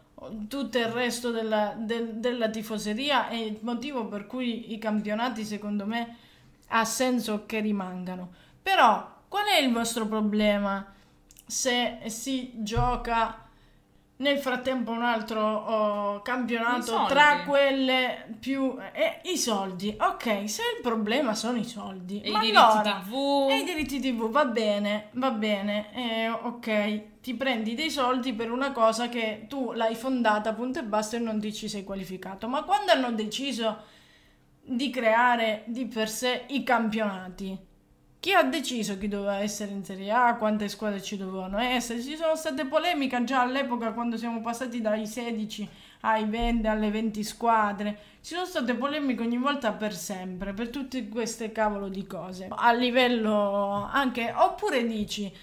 tutto 0.48 0.78
il 0.78 0.86
resto 0.86 1.32
della, 1.32 1.74
del, 1.78 2.16
della 2.16 2.50
tifoseria 2.50 3.30
e 3.30 3.46
il 3.46 3.60
motivo 3.62 4.06
per 4.08 4.28
cui 4.28 4.74
i 4.74 4.78
campionati, 4.78 5.44
secondo 5.44 5.86
me, 5.86 6.18
ha 6.68 6.86
senso 6.86 7.46
che 7.46 7.60
rimangano. 7.60 8.32
Però, 8.62 9.24
qual 9.28 9.46
è 9.46 9.60
il 9.60 9.72
vostro 9.72 10.06
problema 10.06 10.94
se 11.46 12.00
si 12.06 12.52
gioca 12.56 13.50
nel 14.22 14.38
frattempo 14.38 14.92
un 14.92 15.02
altro 15.02 15.42
oh, 15.42 16.22
campionato 16.22 17.06
tra 17.08 17.42
quelle 17.46 18.28
più 18.40 18.78
eh, 18.94 19.20
i 19.24 19.38
soldi. 19.38 19.96
Ok 20.00 20.50
se 20.50 20.62
il 20.76 20.82
problema 20.82 21.36
sono 21.36 21.58
i 21.58 21.66
soldi. 21.66 22.22
E 22.22 22.30
i 22.30 22.40
diritti 22.40 22.56
allora, 22.56 23.02
tv. 23.04 23.48
e 23.50 23.58
i 23.58 23.64
diritti 23.64 24.00
tv 24.00 24.30
va 24.30 24.46
bene 24.46 25.10
va 25.14 25.32
bene 25.32 25.94
eh, 25.94 26.30
ok. 26.30 27.10
Ti 27.22 27.36
prendi 27.36 27.76
dei 27.76 27.92
soldi 27.92 28.34
per 28.34 28.52
una 28.52 28.72
cosa 28.72 29.10
che 29.10 29.46
tu 29.48 29.74
l'hai 29.74 29.96
fondata 29.96 30.54
punto 30.54 30.80
e 30.80 30.84
basta 30.84 31.18
e 31.18 31.20
non 31.20 31.40
ti 31.40 31.54
ci 31.54 31.68
sei 31.68 31.84
qualificato. 31.84 32.48
Ma 32.48 32.64
quando 32.64 32.92
hanno 32.92 33.12
deciso 33.12 33.84
di 34.64 34.90
creare 34.90 35.64
di 35.66 35.86
per 35.88 36.10
sé 36.10 36.46
i 36.50 36.64
campionati 36.64 37.70
chi 38.22 38.34
ha 38.34 38.44
deciso 38.44 39.00
chi 39.00 39.08
doveva 39.08 39.40
essere 39.40 39.72
in 39.72 39.84
Serie 39.84 40.12
A, 40.12 40.36
quante 40.36 40.68
squadre 40.68 41.02
ci 41.02 41.18
dovevano 41.18 41.58
essere? 41.58 42.04
Ci 42.04 42.16
sono 42.16 42.36
state 42.36 42.68
polemiche 42.68 43.24
già 43.24 43.42
all'epoca 43.42 43.94
quando 43.94 44.16
siamo 44.16 44.42
passati 44.42 44.80
dai 44.80 45.08
16 45.08 45.68
ai 46.02 46.26
20, 46.26 46.68
alle 46.68 46.92
20 46.92 47.24
squadre. 47.24 47.98
Ci 48.22 48.36
sono 48.36 48.46
state 48.46 48.76
polemiche 48.76 49.24
ogni 49.24 49.40
volta 49.40 49.72
per 49.72 49.96
sempre, 49.96 50.54
per 50.54 50.70
tutte 50.70 51.10
queste 51.10 51.52
cavolo 51.52 51.90
di 51.90 52.06
cose. 52.06 52.48
A 52.52 52.72
livello 52.74 53.90
anche, 53.92 54.32
oppure 54.38 54.86
dici, 54.86 55.36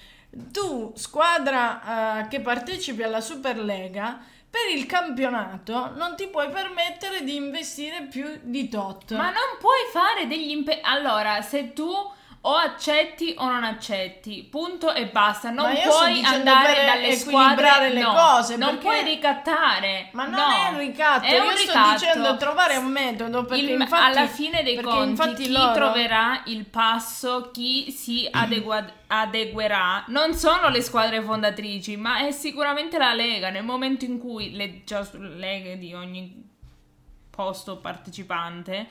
tu 0.52 0.92
squadra 0.94 2.20
uh, 2.22 2.28
che 2.28 2.38
partecipi 2.38 3.02
alla 3.02 3.20
Superlega, 3.20 4.20
per 4.48 4.72
il 4.72 4.86
campionato 4.86 5.94
non 5.96 6.14
ti 6.14 6.28
puoi 6.28 6.48
permettere 6.48 7.24
di 7.24 7.34
investire 7.34 8.06
più 8.08 8.38
di 8.40 8.68
tot. 8.68 9.16
Ma 9.16 9.30
non 9.30 9.58
puoi 9.58 9.80
fare 9.90 10.28
degli 10.28 10.50
impegni. 10.50 10.80
Allora, 10.84 11.42
se 11.42 11.72
tu 11.72 11.90
o 12.42 12.54
accetti 12.54 13.34
o 13.36 13.50
non 13.50 13.64
accetti, 13.64 14.46
punto 14.48 14.94
e 14.94 15.06
basta. 15.06 15.50
Non 15.50 15.72
puoi 15.82 16.22
andare 16.22 16.84
dalle 16.84 17.14
squadre 17.16 17.92
le 17.92 18.00
no, 18.00 18.12
cose. 18.14 18.56
Non 18.56 18.78
puoi 18.78 19.02
ricattare. 19.02 20.10
Ma 20.12 20.26
non 20.26 20.40
no. 20.40 20.54
è 20.54 20.68
un 20.68 20.78
ricatto. 20.78 21.26
È 21.26 21.34
Io 21.34 21.42
un 21.42 21.56
sto 21.56 21.66
ricatto. 21.66 21.90
dicendo 21.94 22.36
trovare 22.36 22.76
un 22.76 22.86
metodo. 22.86 23.44
Perché 23.44 23.64
il, 23.64 23.80
infatti, 23.80 24.02
alla 24.02 24.26
fine 24.26 24.62
dei 24.62 24.80
conti, 24.80 25.34
chi 25.34 25.50
loro... 25.50 25.72
troverà 25.72 26.42
il 26.46 26.64
passo, 26.66 27.50
chi 27.52 27.90
si 27.90 28.28
adegua, 28.30 28.84
adeguerà, 29.08 30.04
non 30.08 30.34
sono 30.34 30.68
le 30.68 30.80
squadre 30.80 31.20
fondatrici, 31.20 31.96
ma 31.96 32.26
è 32.26 32.30
sicuramente 32.30 32.98
la 32.98 33.14
Lega. 33.14 33.50
Nel 33.50 33.64
momento 33.64 34.04
in 34.04 34.18
cui 34.18 34.54
le 34.54 34.84
già 34.84 35.06
leghe 35.12 35.76
di 35.76 35.92
ogni 35.92 36.46
posto 37.30 37.78
partecipante 37.78 38.88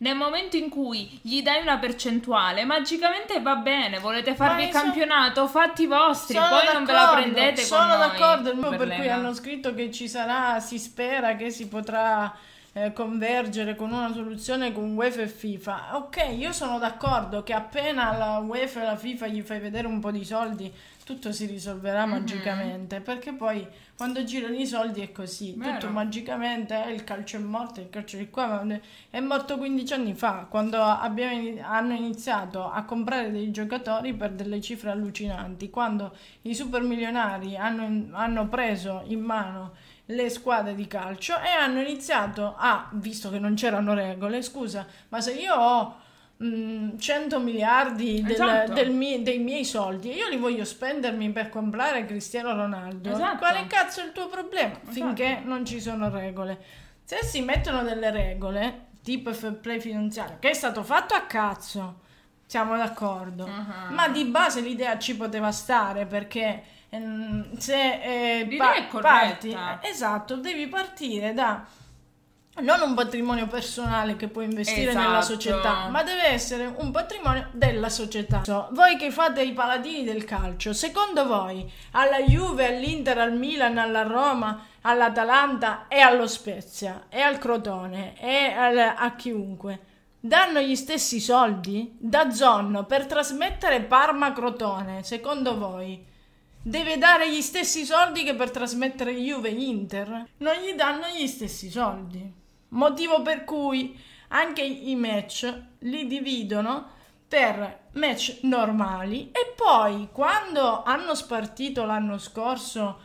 nel 0.00 0.14
momento 0.14 0.56
in 0.56 0.70
cui 0.70 1.18
gli 1.22 1.42
dai 1.42 1.60
una 1.60 1.78
percentuale, 1.78 2.64
magicamente 2.64 3.40
va 3.40 3.56
bene, 3.56 3.98
volete 3.98 4.34
farvi 4.34 4.64
il 4.64 4.70
campionato, 4.70 5.46
fatti 5.46 5.82
i 5.82 5.86
vostri, 5.86 6.36
poi 6.36 6.72
non 6.72 6.84
ve 6.84 6.92
la 6.92 7.10
prendete 7.12 7.62
sono 7.62 7.96
d'accordo, 7.96 8.56
per, 8.56 8.76
per 8.76 8.94
cui 8.96 9.08
hanno 9.10 9.34
scritto 9.34 9.74
che 9.74 9.90
ci 9.90 10.08
sarà, 10.08 10.58
si 10.60 10.78
spera 10.78 11.36
che 11.36 11.50
si 11.50 11.68
potrà 11.68 12.34
eh, 12.72 12.92
convergere 12.92 13.74
con 13.74 13.92
una 13.92 14.12
soluzione 14.12 14.72
con 14.72 14.94
UEFA 14.96 15.22
e 15.22 15.28
FIFA. 15.28 15.96
Ok, 15.96 16.34
io 16.36 16.52
sono 16.52 16.78
d'accordo 16.78 17.42
che 17.42 17.52
appena 17.52 18.16
la 18.16 18.38
UEFA 18.38 18.82
e 18.82 18.84
la 18.84 18.96
FIFA 18.96 19.26
gli 19.26 19.42
fai 19.42 19.58
vedere 19.58 19.86
un 19.86 19.98
po' 19.98 20.10
di 20.10 20.24
soldi, 20.24 20.72
tutto 21.04 21.32
si 21.32 21.46
risolverà 21.46 22.06
mm-hmm. 22.06 22.10
magicamente, 22.10 23.00
perché 23.00 23.32
poi 23.32 23.66
quando 23.96 24.22
girano 24.22 24.54
i 24.54 24.66
soldi 24.66 25.00
è 25.00 25.10
così, 25.10 25.54
Vero. 25.56 25.78
tutto 25.78 25.92
magicamente, 25.92 26.84
eh, 26.86 26.92
il 26.92 27.02
calcio 27.02 27.36
è 27.36 27.40
morto, 27.40 27.80
il 27.80 27.90
calcio 27.90 28.16
di 28.16 28.30
qua 28.30 28.64
è 29.10 29.20
morto 29.20 29.58
15 29.58 29.92
anni 29.92 30.14
fa, 30.14 30.46
quando 30.48 30.80
abbiamo, 30.80 31.60
hanno 31.62 31.94
iniziato 31.94 32.70
a 32.70 32.84
comprare 32.84 33.32
dei 33.32 33.50
giocatori 33.50 34.14
per 34.14 34.30
delle 34.30 34.60
cifre 34.60 34.90
allucinanti, 34.90 35.68
quando 35.68 36.14
i 36.42 36.54
supermilionari 36.54 37.56
hanno, 37.56 38.16
hanno 38.16 38.48
preso 38.48 39.02
in 39.06 39.20
mano 39.20 39.72
le 40.10 40.28
squadre 40.28 40.74
di 40.74 40.86
calcio 40.86 41.34
e 41.40 41.48
hanno 41.48 41.80
iniziato 41.80 42.54
a, 42.56 42.88
visto 42.92 43.30
che 43.30 43.38
non 43.38 43.54
c'erano 43.54 43.94
regole, 43.94 44.42
scusa, 44.42 44.86
ma 45.08 45.20
se 45.20 45.32
io 45.32 45.54
ho 45.54 45.96
100 46.40 46.98
mm, 47.38 47.42
miliardi 47.42 48.22
del, 48.22 48.32
esatto. 48.32 48.72
del 48.72 48.90
mie, 48.90 49.22
dei 49.22 49.38
miei 49.38 49.64
soldi 49.64 50.10
e 50.10 50.14
io 50.16 50.28
li 50.28 50.38
voglio 50.38 50.64
spendermi 50.64 51.30
per 51.30 51.50
comprare 51.50 52.06
Cristiano 52.06 52.54
Ronaldo. 52.54 53.10
Esatto. 53.10 53.36
Quale 53.38 53.66
cazzo 53.66 54.00
è 54.00 54.04
il 54.04 54.12
tuo 54.12 54.28
problema? 54.28 54.72
Esatto. 54.72 54.90
Finché 54.90 55.42
non 55.44 55.66
ci 55.66 55.80
sono 55.80 56.08
regole. 56.08 56.58
Se 57.04 57.18
si 57.24 57.42
mettono 57.42 57.82
delle 57.82 58.10
regole, 58.10 58.86
tipo 59.02 59.32
fair 59.34 59.54
play 59.54 59.80
finanziario, 59.80 60.36
che 60.38 60.50
è 60.50 60.54
stato 60.54 60.82
fatto 60.82 61.14
a 61.14 61.22
cazzo, 61.22 62.00
siamo 62.46 62.76
d'accordo, 62.76 63.44
uh-huh. 63.44 63.94
ma 63.94 64.08
di 64.08 64.24
base 64.24 64.60
l'idea 64.60 64.98
ci 64.98 65.16
poteva 65.16 65.52
stare 65.52 66.06
perché 66.06 66.62
se 67.56 68.02
eh, 68.02 68.56
pa- 68.56 69.00
parti, 69.00 69.56
esatto, 69.82 70.36
devi 70.36 70.66
partire 70.66 71.32
da 71.32 71.64
non 72.62 72.80
un 72.82 72.94
patrimonio 72.94 73.46
personale 73.46 74.16
che 74.16 74.28
puoi 74.28 74.46
investire 74.46 74.90
esatto. 74.90 75.06
nella 75.06 75.22
società, 75.22 75.88
ma 75.88 76.02
deve 76.02 76.26
essere 76.26 76.66
un 76.78 76.90
patrimonio 76.90 77.48
della 77.52 77.88
società. 77.88 78.42
So, 78.44 78.68
voi 78.72 78.96
che 78.96 79.10
fate 79.10 79.42
i 79.42 79.52
paladini 79.52 80.04
del 80.04 80.24
calcio, 80.24 80.72
secondo 80.72 81.26
voi 81.26 81.70
alla 81.92 82.20
Juve, 82.20 82.66
all'Inter, 82.66 83.18
al 83.18 83.34
Milan, 83.34 83.78
alla 83.78 84.02
Roma, 84.02 84.66
all'Atalanta 84.82 85.86
e 85.88 86.00
allo 86.00 86.26
Spezia 86.26 87.06
e 87.08 87.20
al 87.20 87.38
Crotone 87.38 88.20
e 88.20 88.52
al, 88.52 88.76
a 88.96 89.14
chiunque 89.14 89.80
danno 90.20 90.60
gli 90.60 90.76
stessi 90.76 91.18
soldi? 91.18 91.96
Da 91.98 92.30
Zonno 92.30 92.84
per 92.84 93.06
trasmettere 93.06 93.80
Parma 93.80 94.32
Crotone, 94.32 95.02
secondo 95.02 95.56
voi? 95.56 96.06
Deve 96.62 96.98
dare 96.98 97.32
gli 97.32 97.40
stessi 97.40 97.86
soldi 97.86 98.22
che 98.22 98.34
per 98.34 98.50
trasmettere 98.50 99.12
Juve 99.12 99.48
Inter? 99.48 100.28
Non 100.36 100.54
gli 100.56 100.74
danno 100.74 101.06
gli 101.08 101.26
stessi 101.26 101.70
soldi. 101.70 102.30
Motivo 102.68 103.22
per 103.22 103.44
cui 103.44 103.98
anche 104.28 104.60
i 104.62 104.94
match 104.94 105.62
li 105.80 106.06
dividono 106.06 106.98
per 107.26 107.88
match 107.92 108.40
normali 108.42 109.30
e 109.30 109.54
poi 109.56 110.10
quando 110.12 110.82
hanno 110.82 111.14
spartito 111.14 111.86
l'anno 111.86 112.18
scorso 112.18 113.00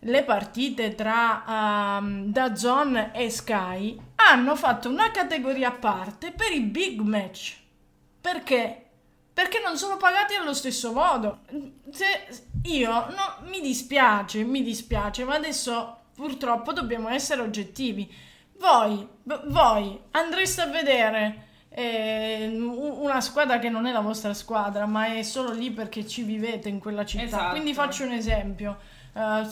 le 0.00 0.22
partite 0.22 0.94
tra 0.94 1.98
um, 1.98 2.26
Dazon 2.26 3.10
e 3.12 3.28
Sky 3.28 4.00
hanno 4.14 4.54
fatto 4.54 4.88
una 4.88 5.10
categoria 5.10 5.68
a 5.68 5.72
parte 5.72 6.30
per 6.30 6.52
i 6.52 6.60
big 6.60 7.00
match 7.00 7.56
perché 8.20 8.87
perché 9.38 9.60
non 9.64 9.78
sono 9.78 9.96
pagati 9.98 10.34
allo 10.34 10.52
stesso 10.52 10.92
modo. 10.92 11.42
Se 11.92 12.26
io 12.64 12.90
no, 12.90 13.48
mi 13.48 13.60
dispiace, 13.60 14.42
mi 14.42 14.64
dispiace, 14.64 15.22
ma 15.22 15.36
adesso 15.36 16.06
purtroppo 16.12 16.72
dobbiamo 16.72 17.08
essere 17.08 17.42
oggettivi. 17.42 18.12
Voi, 18.58 19.06
voi 19.44 19.96
andreste 20.10 20.62
a 20.62 20.66
vedere 20.66 21.46
eh, 21.68 22.52
una 22.58 23.20
squadra 23.20 23.60
che 23.60 23.68
non 23.68 23.86
è 23.86 23.92
la 23.92 24.00
vostra 24.00 24.34
squadra, 24.34 24.86
ma 24.86 25.14
è 25.14 25.22
solo 25.22 25.52
lì 25.52 25.70
perché 25.70 26.04
ci 26.04 26.24
vivete 26.24 26.68
in 26.68 26.80
quella 26.80 27.06
città. 27.06 27.22
Esatto. 27.22 27.50
Quindi 27.50 27.74
faccio 27.74 28.02
un 28.02 28.10
esempio. 28.14 28.76
Uh, 29.12 29.48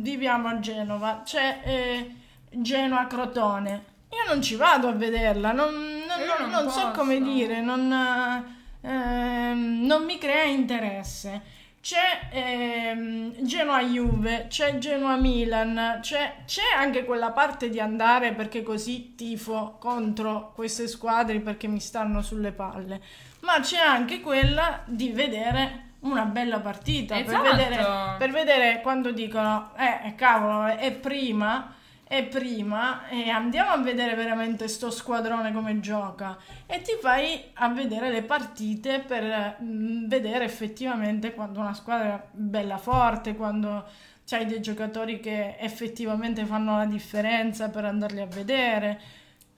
viviamo 0.00 0.46
a 0.46 0.60
Genova, 0.60 1.22
c'è 1.24 1.62
eh, 1.64 2.14
Genoa 2.48 3.08
Crotone. 3.08 3.96
Io 4.10 4.32
non 4.32 4.40
ci 4.40 4.54
vado 4.54 4.86
a 4.86 4.92
vederla, 4.92 5.50
non, 5.50 5.74
non, 5.74 6.48
non, 6.48 6.48
non 6.48 6.70
so 6.70 6.92
come 6.92 7.20
dire, 7.20 7.60
non 7.60 8.56
ehm, 8.88 9.84
non 9.84 10.04
mi 10.04 10.18
crea 10.18 10.44
interesse. 10.44 11.56
C'è 11.80 12.28
ehm, 12.32 13.44
Genoa-Juve, 13.44 14.46
c'è 14.48 14.78
Genoa-Milan, 14.78 15.98
c'è, 16.00 16.38
c'è 16.44 16.74
anche 16.76 17.04
quella 17.04 17.30
parte 17.30 17.70
di 17.70 17.78
andare 17.78 18.32
perché 18.32 18.62
così 18.62 19.14
tifo 19.14 19.76
contro 19.78 20.52
queste 20.54 20.88
squadre 20.88 21.38
perché 21.40 21.68
mi 21.68 21.80
stanno 21.80 22.20
sulle 22.20 22.52
palle, 22.52 23.00
ma 23.40 23.60
c'è 23.60 23.78
anche 23.78 24.20
quella 24.20 24.82
di 24.86 25.10
vedere 25.10 25.86
una 26.00 26.24
bella 26.24 26.60
partita 26.60 27.18
esatto. 27.18 27.42
per, 27.42 27.56
vedere, 27.56 27.86
per 28.18 28.30
vedere 28.30 28.80
quando 28.82 29.10
dicono 29.10 29.72
eh 29.76 30.14
cavolo 30.14 30.66
è 30.66 30.92
prima 30.92 31.74
e 32.10 32.24
prima 32.24 33.06
e 33.08 33.28
andiamo 33.28 33.70
a 33.70 33.76
vedere 33.76 34.14
veramente 34.14 34.66
sto 34.66 34.90
squadrone 34.90 35.52
come 35.52 35.78
gioca 35.78 36.38
e 36.64 36.80
ti 36.80 36.92
fai 37.02 37.50
a 37.54 37.68
vedere 37.68 38.10
le 38.10 38.22
partite 38.22 39.00
per 39.00 39.58
mm, 39.62 40.08
vedere 40.08 40.46
effettivamente 40.46 41.34
quando 41.34 41.60
una 41.60 41.74
squadra 41.74 42.14
è 42.14 42.26
bella 42.32 42.78
forte, 42.78 43.36
quando 43.36 43.84
c'hai 44.24 44.46
dei 44.46 44.62
giocatori 44.62 45.20
che 45.20 45.56
effettivamente 45.58 46.46
fanno 46.46 46.78
la 46.78 46.86
differenza 46.86 47.68
per 47.68 47.84
andarli 47.84 48.20
a 48.20 48.26
vedere. 48.26 49.00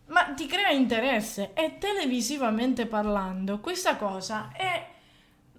Ma 0.06 0.32
ti 0.34 0.46
crea 0.46 0.70
interesse 0.70 1.52
e 1.54 1.78
televisivamente 1.78 2.86
parlando 2.86 3.60
questa 3.60 3.94
cosa 3.94 4.50
è 4.56 4.89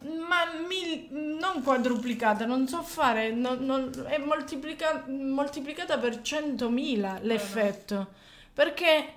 ma 0.01 0.46
mil, 0.67 1.08
non 1.12 1.62
quadruplicata, 1.62 2.46
non 2.46 2.67
so 2.67 2.81
fare, 2.81 3.31
non, 3.31 3.63
non, 3.65 3.91
è 4.08 4.17
moltiplica, 4.17 5.05
moltiplicata 5.08 5.98
per 5.98 6.22
100.000 6.22 7.20
l'effetto, 7.24 8.08
perché 8.53 9.13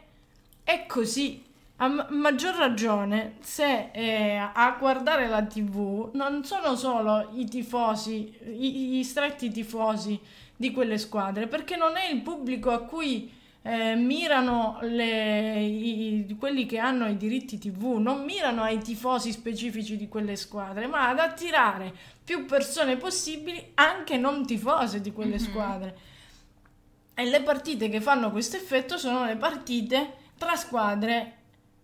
è 0.63 0.87
così. 0.87 1.43
A 1.79 2.07
maggior 2.11 2.55
ragione 2.55 3.35
se 3.41 3.91
eh, 3.93 4.37
a 4.37 4.77
guardare 4.79 5.27
la 5.27 5.43
tv 5.43 6.11
non 6.13 6.45
sono 6.45 6.77
solo 6.77 7.31
i 7.35 7.47
tifosi, 7.47 8.33
i, 8.45 8.99
i 8.99 9.05
stretti 9.05 9.51
tifosi 9.51 10.21
di 10.55 10.71
quelle 10.71 10.99
squadre, 10.99 11.49
perché 11.49 11.75
non 11.75 11.97
è 11.97 12.09
il 12.09 12.23
pubblico 12.23 12.71
a 12.71 12.85
cui 12.85 13.29
eh, 13.67 13.95
mirano 13.95 14.79
le, 14.83 15.59
i, 15.63 16.37
quelli 16.39 16.67
che 16.67 16.77
hanno 16.77 17.07
i 17.07 17.17
diritti 17.17 17.57
TV, 17.57 17.97
non 17.99 18.23
mirano 18.23 18.63
ai 18.63 18.79
tifosi 18.83 19.33
specifici 19.33 19.97
di 19.97 20.07
quelle 20.07 20.37
squadre, 20.37 20.87
ma 20.87 21.09
ad 21.09 21.19
attirare 21.19 21.95
più 22.23 22.45
persone 22.45 22.99
possibili, 22.99 23.73
anche 23.75 24.19
non 24.19 24.45
tifose 24.45 25.01
di 25.01 25.13
quelle 25.13 25.37
mm-hmm. 25.37 25.51
squadre. 25.51 25.99
E 27.15 27.25
le 27.25 27.41
partite 27.41 27.89
che 27.89 28.03
fanno 28.03 28.31
questo 28.31 28.57
effetto 28.57 28.99
sono 28.99 29.25
le 29.25 29.37
partite 29.37 30.17
tra 30.37 30.57
squadre 30.57 31.37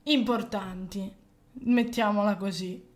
importanti, 0.02 1.10
mettiamola 1.52 2.36
così. 2.36 2.88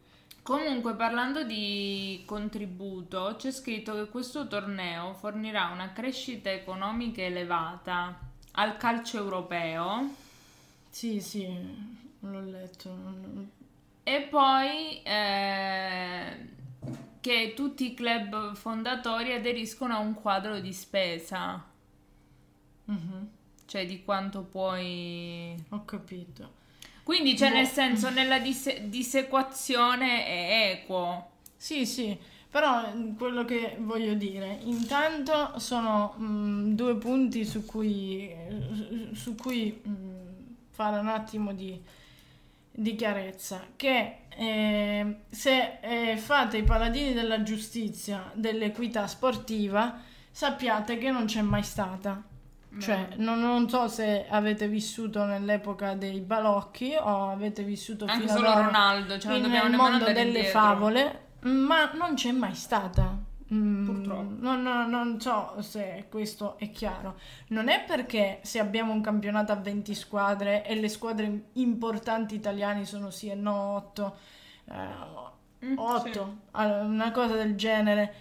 Comunque, 0.42 0.94
parlando 0.94 1.42
di 1.42 2.22
contributo, 2.26 3.34
c'è 3.38 3.50
scritto 3.50 3.94
che 3.94 4.10
questo 4.10 4.46
torneo 4.46 5.14
fornirà 5.14 5.70
una 5.72 5.94
crescita 5.94 6.50
economica 6.50 7.22
elevata 7.22 8.32
al 8.56 8.76
calcio 8.76 9.18
europeo. 9.18 10.14
Sì, 10.90 11.20
sì, 11.20 11.46
l'ho 12.20 12.40
letto. 12.40 13.52
E 14.02 14.20
poi 14.22 15.02
eh, 15.02 16.48
che 17.20 17.52
tutti 17.54 17.86
i 17.86 17.94
club 17.94 18.54
fondatori 18.54 19.32
aderiscono 19.32 19.94
a 19.94 19.98
un 19.98 20.14
quadro 20.14 20.60
di 20.60 20.72
spesa. 20.72 21.64
Mm-hmm. 22.90 23.22
Cioè 23.66 23.86
di 23.86 24.04
quanto 24.04 24.42
puoi... 24.42 25.54
Ho 25.70 25.84
capito. 25.84 26.62
Quindi, 27.02 27.36
cioè, 27.36 27.50
nel 27.50 27.66
senso, 27.66 28.10
nella 28.10 28.38
dise- 28.38 28.88
disequazione 28.88 30.26
è 30.26 30.70
equo. 30.72 31.30
Sì, 31.56 31.86
sì. 31.86 32.16
Però 32.54 32.88
quello 33.18 33.44
che 33.44 33.78
voglio 33.80 34.14
dire, 34.14 34.60
intanto 34.62 35.58
sono 35.58 36.14
mh, 36.16 36.24
mm, 36.24 36.72
due 36.74 36.94
punti 36.94 37.44
su 37.44 37.64
cui, 37.64 38.32
su 39.12 39.34
cui 39.34 39.80
mh, 39.82 39.90
mm, 39.90 40.26
fare 40.70 41.00
un 41.00 41.08
attimo 41.08 41.52
di, 41.52 41.82
di 42.70 42.94
chiarezza, 42.94 43.60
che 43.74 44.18
eh, 44.28 45.16
se 45.28 45.78
eh, 45.80 46.16
fate 46.16 46.58
i 46.58 46.62
paladini 46.62 47.12
della 47.12 47.42
giustizia 47.42 48.30
dell'equità 48.34 49.08
sportiva, 49.08 49.98
sappiate 50.30 50.96
che 50.96 51.10
non 51.10 51.24
c'è 51.24 51.42
mai 51.42 51.64
stata. 51.64 52.22
Cioè, 52.78 53.14
non, 53.16 53.40
non, 53.40 53.68
so 53.68 53.88
se 53.88 54.26
avete 54.28 54.68
vissuto 54.68 55.24
nell'epoca 55.24 55.94
dei 55.94 56.20
balocchi 56.20 56.94
o 56.94 57.30
avete 57.30 57.64
vissuto 57.64 58.04
Anche 58.04 58.28
fino 58.28 58.38
solo 58.38 58.62
Ronaldo, 58.62 59.18
cioè 59.18 59.38
nel 59.38 59.72
mondo 59.72 60.04
delle 60.04 60.22
indietro. 60.22 60.50
favole 60.50 61.23
ma 61.44 61.92
non 61.92 62.14
c'è 62.14 62.32
mai 62.32 62.54
stata. 62.54 63.32
Mm, 63.52 63.84
Purtroppo. 63.84 64.34
Non, 64.40 64.62
non, 64.62 64.88
non, 64.88 65.20
so 65.20 65.56
se 65.60 66.06
questo 66.10 66.58
è 66.58 66.70
chiaro. 66.70 67.16
Non 67.48 67.68
è 67.68 67.84
perché 67.84 68.40
se 68.42 68.58
abbiamo 68.58 68.92
un 68.92 69.00
campionato 69.00 69.52
a 69.52 69.56
20 69.56 69.94
squadre 69.94 70.64
e 70.64 70.74
le 70.74 70.88
squadre 70.88 71.48
importanti 71.54 72.34
italiane 72.34 72.84
sono 72.86 73.10
sì 73.10 73.28
e 73.28 73.34
no 73.34 73.76
8, 73.76 74.16
eh, 74.70 75.74
8 75.76 76.12
sì. 76.12 76.60
una 76.60 77.10
cosa 77.12 77.34
del 77.34 77.54
genere. 77.54 78.14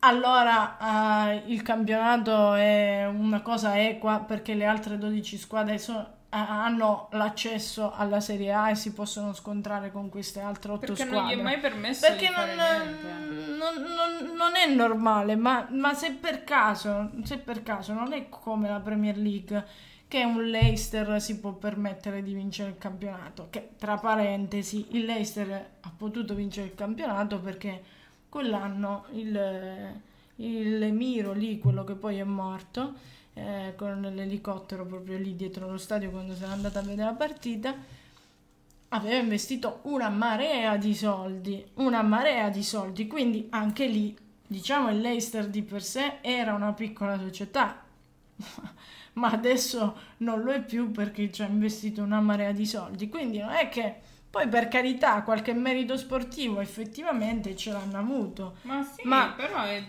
Allora 0.00 1.30
eh, 1.30 1.42
il 1.46 1.62
campionato 1.62 2.54
è 2.54 3.06
una 3.06 3.40
cosa 3.40 3.80
equa 3.82 4.20
perché 4.20 4.54
le 4.54 4.66
altre 4.66 4.98
12 4.98 5.38
squadre 5.38 5.78
sono, 5.78 6.15
hanno 6.36 7.08
l'accesso 7.12 7.92
alla 7.92 8.20
Serie 8.20 8.52
A 8.52 8.70
e 8.70 8.74
si 8.74 8.92
possono 8.92 9.32
scontrare 9.32 9.90
con 9.90 10.08
queste 10.08 10.40
altre 10.40 10.72
otto 10.72 10.86
Perché 10.86 11.04
squadre. 11.04 11.18
Perché 11.18 11.34
non 11.34 11.36
gli 11.36 11.40
è 11.40 11.42
mai 11.42 11.60
permesso 11.60 12.06
Perché 12.06 12.28
non, 12.28 12.48
non, 13.56 13.74
non, 13.82 14.36
non, 14.36 14.54
è 14.54 14.66
normale, 14.66 15.36
ma, 15.36 15.66
ma, 15.70 15.94
se, 15.94 16.12
per 16.12 16.44
caso, 16.44 17.10
se 17.22 17.38
per 17.38 17.62
caso 17.62 17.92
non 17.92 18.12
è 18.12 18.28
come 18.28 18.68
la 18.68 18.80
Premier 18.80 19.16
League 19.16 19.64
che 20.08 20.22
un 20.22 20.44
Leicester 20.44 21.20
si 21.20 21.40
può 21.40 21.52
permettere 21.52 22.22
di 22.22 22.32
vincere 22.32 22.70
il 22.70 22.78
campionato, 22.78 23.48
che 23.50 23.70
tra 23.76 23.96
parentesi 23.96 24.86
il 24.90 25.04
Leicester 25.04 25.70
ha 25.80 25.92
potuto 25.96 26.34
vincere 26.34 26.68
il 26.68 26.74
campionato 26.74 27.40
perché 27.40 27.82
quell'anno 28.28 29.06
il, 29.12 30.00
il 30.36 30.82
Emiro 30.82 31.32
lì, 31.32 31.58
quello 31.58 31.82
che 31.82 31.94
poi 31.94 32.18
è 32.18 32.24
morto, 32.24 32.94
eh, 33.38 33.74
con 33.76 34.00
l'elicottero 34.00 34.86
proprio 34.86 35.18
lì 35.18 35.36
dietro 35.36 35.70
lo 35.70 35.76
stadio 35.76 36.10
quando 36.10 36.34
sono 36.34 36.52
andata 36.52 36.78
a 36.78 36.82
vedere 36.82 37.04
la 37.04 37.14
partita 37.14 37.74
aveva 38.88 39.16
investito 39.16 39.80
una 39.82 40.08
marea 40.08 40.76
di 40.78 40.94
soldi 40.94 41.64
una 41.74 42.02
marea 42.02 42.48
di 42.48 42.62
soldi. 42.62 43.06
Quindi 43.06 43.46
anche 43.50 43.86
lì 43.86 44.16
diciamo 44.46 44.90
il 44.90 45.00
Leicester 45.00 45.48
di 45.48 45.62
per 45.62 45.82
sé 45.82 46.18
era 46.20 46.54
una 46.54 46.72
piccola 46.72 47.18
società. 47.18 47.82
Ma 49.14 49.28
adesso 49.28 49.96
non 50.18 50.42
lo 50.42 50.52
è 50.52 50.62
più 50.62 50.90
perché 50.90 51.32
ci 51.32 51.42
ha 51.42 51.46
investito 51.46 52.02
una 52.02 52.20
marea 52.20 52.52
di 52.52 52.66
soldi. 52.66 53.08
Quindi 53.08 53.38
non 53.38 53.50
è 53.50 53.68
che 53.68 54.00
poi 54.28 54.48
per 54.48 54.68
carità 54.68 55.22
qualche 55.22 55.54
merito 55.54 55.96
sportivo 55.96 56.60
effettivamente 56.60 57.56
ce 57.56 57.72
l'hanno 57.72 57.98
avuto. 57.98 58.56
Ma 58.62 58.82
sì 58.82 59.06
ma 59.06 59.32
però 59.34 59.62
è 59.62 59.82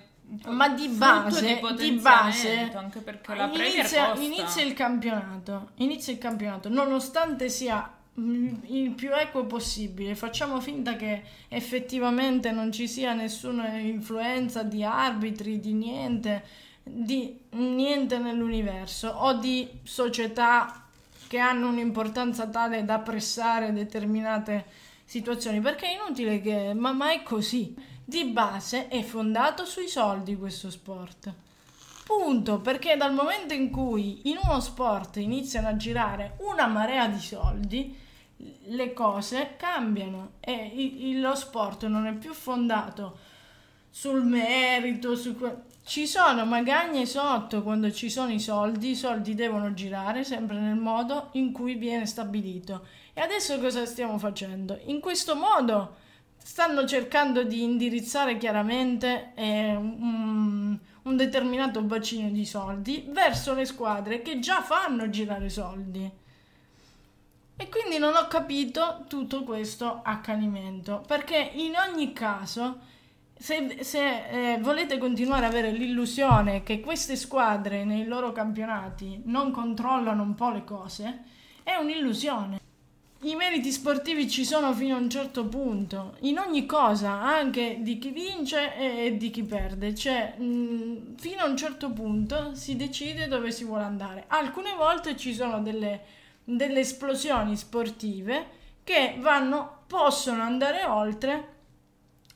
ma 0.48 0.70
di 0.70 0.90
base, 0.90 1.60
di, 1.60 1.90
di 1.90 1.92
base 2.00 2.72
anche 2.74 3.00
perché 3.00 3.34
la 3.34 3.50
inizia, 3.54 4.13
inizia 4.16 4.63
il 4.63 4.74
campionato. 4.74 5.70
Inizia 5.76 6.12
il 6.12 6.20
campionato, 6.20 6.70
nonostante 6.70 7.50
sia 7.50 7.92
il 8.16 8.92
più 8.96 9.13
equo 9.13 9.46
possibile. 9.46 10.16
Facciamo 10.16 10.60
finta 10.60 10.96
che 10.96 11.24
effettivamente 11.48 12.52
non 12.52 12.72
ci 12.72 12.88
sia 12.88 13.13
nessuna 13.13 13.78
influenza 13.78 14.63
di 14.63 14.84
arbitri, 14.84 15.60
di 15.60 15.74
niente, 15.74 16.44
di 16.84 17.40
niente 17.52 18.18
nell'universo 18.18 19.10
o 19.10 19.34
di 19.34 19.70
società 19.84 20.84
che 21.28 21.38
hanno 21.38 21.70
un'importanza 21.70 22.48
tale 22.48 22.84
da 22.86 23.00
pressare 23.00 23.72
determinate 23.72 24.66
situazioni, 25.06 25.62
perché 25.62 25.88
è 25.88 25.94
inutile 25.94 26.42
che, 26.42 26.74
ma, 26.74 26.92
ma 26.92 27.12
è 27.12 27.22
così. 27.24 27.96
Di 28.10 28.24
base 28.24 28.88
è 28.88 29.04
fondato 29.04 29.65
sui 29.65 29.89
soldi 29.89 30.38
questo 30.38 30.70
sport. 30.70 31.30
Punto, 32.06 32.62
perché 32.62 32.96
dal 32.96 33.13
momento 33.13 33.54
in 33.54 33.70
cui 33.70 34.30
in 34.30 34.39
uno 34.41 34.62
sport 34.62 35.17
iniziano 35.17 35.67
a 35.67 35.76
girare 35.76 36.38
una 36.39 36.67
marea 36.67 37.08
di 37.08 37.20
soldi, 37.20 37.98
le 38.67 38.93
cose 38.93 39.56
cambiano 39.58 40.36
e 40.39 40.72
lo 41.20 41.36
sport 41.36 41.88
non 41.88 42.06
è 42.06 42.13
più 42.13 42.32
fondato 42.34 43.17
sul 43.89 44.24
merito, 44.24 45.17
su 45.17 45.36
que- 45.36 45.63
ci 45.84 46.08
sono 46.08 46.46
magagne 46.46 47.06
sotto 47.06 47.62
quando 47.62 47.91
ci 47.91 48.10
sono 48.10 48.32
i 48.32 48.39
soldi, 48.39 48.91
i 48.91 48.96
soldi 48.96 49.36
devono 49.36 49.74
girare 49.74 50.24
sempre 50.24 50.58
nel 50.58 50.78
modo 50.78 51.28
in 51.34 51.52
cui 51.52 51.76
viene 51.76 52.06
stabilito. 52.06 52.88
E 53.13 53.20
adesso 53.20 53.60
cosa 53.60 53.86
stiamo 53.86 54.17
facendo? 54.17 54.80
In 54.86 55.02
questo 55.02 55.36
modo 55.36 56.06
stanno 56.48 56.86
cercando 56.86 57.44
di 57.44 57.62
indirizzare 57.62 58.38
chiaramente 58.38 59.34
eh, 59.36 59.76
un, 59.76 60.78
un 61.02 61.18
determinato 61.18 61.82
bacino 61.82 62.30
di 62.30 62.46
soldi 62.46 63.06
verso 63.10 63.54
le 63.54 63.66
squadre 63.66 64.22
che 64.22 64.40
già 64.40 64.62
fanno 64.62 65.10
girare 65.10 65.50
soldi. 65.50 66.10
E 67.58 67.70
quindi 67.70 67.98
non 67.98 68.16
ho 68.16 68.28
capito 68.30 69.04
tutto 69.10 69.44
questo 69.44 70.00
accanimento, 70.02 71.04
perché 71.06 71.52
in 71.56 71.74
ogni 71.76 72.14
caso, 72.14 72.80
se, 73.38 73.80
se 73.82 74.54
eh, 74.54 74.58
volete 74.60 74.98
continuare 74.98 75.48
ad 75.48 75.52
avere 75.52 75.72
l'illusione 75.72 76.64
che 76.64 76.80
queste 76.80 77.18
squadre 77.18 77.84
nei 77.84 78.06
loro 78.06 78.32
campionati 78.32 79.22
non 79.26 79.52
controllano 79.52 80.24
un 80.24 80.34
po' 80.34 80.52
le 80.52 80.64
cose, 80.64 81.24
è 81.64 81.76
un'illusione. 81.76 82.67
I 83.22 83.36
meriti 83.36 83.72
sportivi 83.72 84.30
ci 84.30 84.46
sono 84.46 84.74
fino 84.74 84.96
a 84.96 85.00
un 85.00 85.10
certo 85.10 85.46
punto, 85.46 86.18
in 86.22 86.38
ogni 86.38 86.66
cosa, 86.66 87.22
anche 87.22 87.80
di 87.82 87.98
chi 87.98 88.12
vince 88.12 88.76
e 88.76 89.18
di 89.18 89.32
chi 89.32 89.44
perde, 89.44 89.96
cioè 89.96 90.36
mh, 90.38 91.16
fino 91.18 91.42
a 91.42 91.48
un 91.48 91.58
certo 91.58 91.92
punto 91.92 92.54
si 92.54 92.76
decide 92.76 93.28
dove 93.28 93.52
si 93.52 93.64
vuole 93.64 93.84
andare. 93.84 94.26
Alcune 94.28 94.74
volte 94.76 95.18
ci 95.18 95.34
sono 95.34 95.62
delle 95.62 96.26
delle 96.56 96.80
esplosioni 96.80 97.58
sportive 97.58 98.56
che 98.84 99.18
vanno, 99.20 99.80
possono 99.86 100.42
andare 100.44 100.86
oltre 100.86 101.56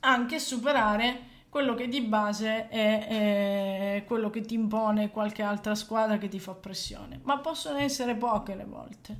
anche 0.01 0.37
superare 0.37 1.29
quello 1.47 1.75
che 1.75 1.87
di 1.87 2.01
base 2.01 2.67
è, 2.67 3.07
è, 3.07 4.03
quello 4.05 4.29
che 4.29 4.41
ti 4.41 4.53
impone 4.53 5.11
qualche 5.11 5.43
altra 5.43 5.75
squadra 5.75 6.17
che 6.17 6.27
ti 6.27 6.39
fa 6.39 6.53
pressione. 6.53 7.21
Ma 7.23 7.37
possono 7.39 7.77
essere 7.77 8.15
poche 8.15 8.55
le 8.55 8.65
volte. 8.65 9.17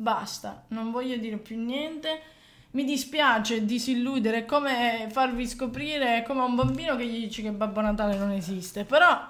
Basta, 0.00 0.64
non 0.68 0.90
voglio 0.90 1.16
dire 1.16 1.36
più 1.36 1.62
niente. 1.62 2.20
Mi 2.72 2.84
dispiace 2.84 3.64
disilludere, 3.64 4.38
è 4.38 4.44
come 4.44 5.08
farvi 5.10 5.46
scoprire, 5.46 6.18
è 6.18 6.22
come 6.22 6.42
un 6.42 6.54
bambino 6.54 6.96
che 6.96 7.06
gli 7.06 7.20
dici 7.20 7.42
che 7.42 7.50
Babbo 7.50 7.80
Natale 7.80 8.16
non 8.16 8.30
esiste, 8.30 8.84
però 8.84 9.28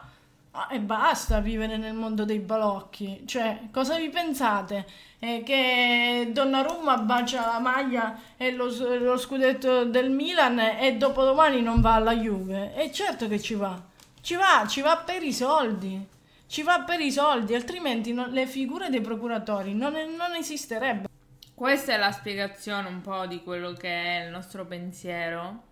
Ah, 0.53 0.67
e 0.69 0.81
basta 0.81 1.39
vivere 1.39 1.77
nel 1.77 1.95
mondo 1.95 2.25
dei 2.25 2.41
balocchi. 2.41 3.23
Cioè, 3.25 3.69
cosa 3.71 3.97
vi 3.97 4.09
pensate? 4.09 4.85
Eh, 5.21 5.43
che 5.45 6.31
Donnarumma 6.33 6.99
bacia 6.99 7.47
la 7.47 7.61
maglia 7.61 8.19
e 8.37 8.51
lo, 8.51 8.67
lo, 8.99 9.17
scudetto 9.17 9.85
del 9.85 10.11
Milan 10.11 10.59
e 10.59 10.97
dopodomani 10.97 11.63
non 11.63 11.81
va 11.81 11.95
alla 11.95 12.17
Juve? 12.17 12.75
E 12.75 12.91
certo 12.91 13.29
che 13.29 13.41
ci 13.41 13.55
va. 13.55 13.81
Ci 14.21 14.35
va, 14.35 14.67
ci 14.67 14.81
va 14.81 14.97
per 14.97 15.23
i 15.23 15.33
soldi. 15.33 16.05
Ci 16.51 16.63
va 16.63 16.83
per 16.83 16.99
i 16.99 17.13
soldi, 17.13 17.55
altrimenti 17.55 18.13
non, 18.13 18.31
le 18.31 18.45
figure 18.45 18.91
dei 18.91 19.01
procuratori 19.01 19.73
non, 19.73 19.93
non 19.93 20.35
esisterebbero. 20.35 21.09
Questa 21.55 21.93
è 21.93 21.97
la 21.97 22.11
spiegazione 22.11 22.89
un 22.89 23.01
po' 23.03 23.25
di 23.27 23.41
quello 23.45 23.73
che 23.73 23.89
è 23.89 24.25
il 24.25 24.33
nostro 24.33 24.67
pensiero. 24.67 25.63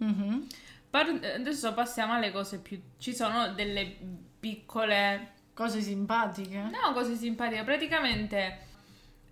Mm-hmm. 0.00 0.42
Par- 0.90 1.32
adesso 1.34 1.74
passiamo 1.74 2.12
alle 2.12 2.30
cose 2.30 2.60
più... 2.60 2.80
Ci 2.98 3.16
sono 3.16 3.52
delle 3.52 3.96
piccole... 4.38 5.32
Cose 5.54 5.80
simpatiche? 5.80 6.60
No, 6.70 6.92
cose 6.92 7.16
simpatiche. 7.16 7.64
Praticamente 7.64 8.58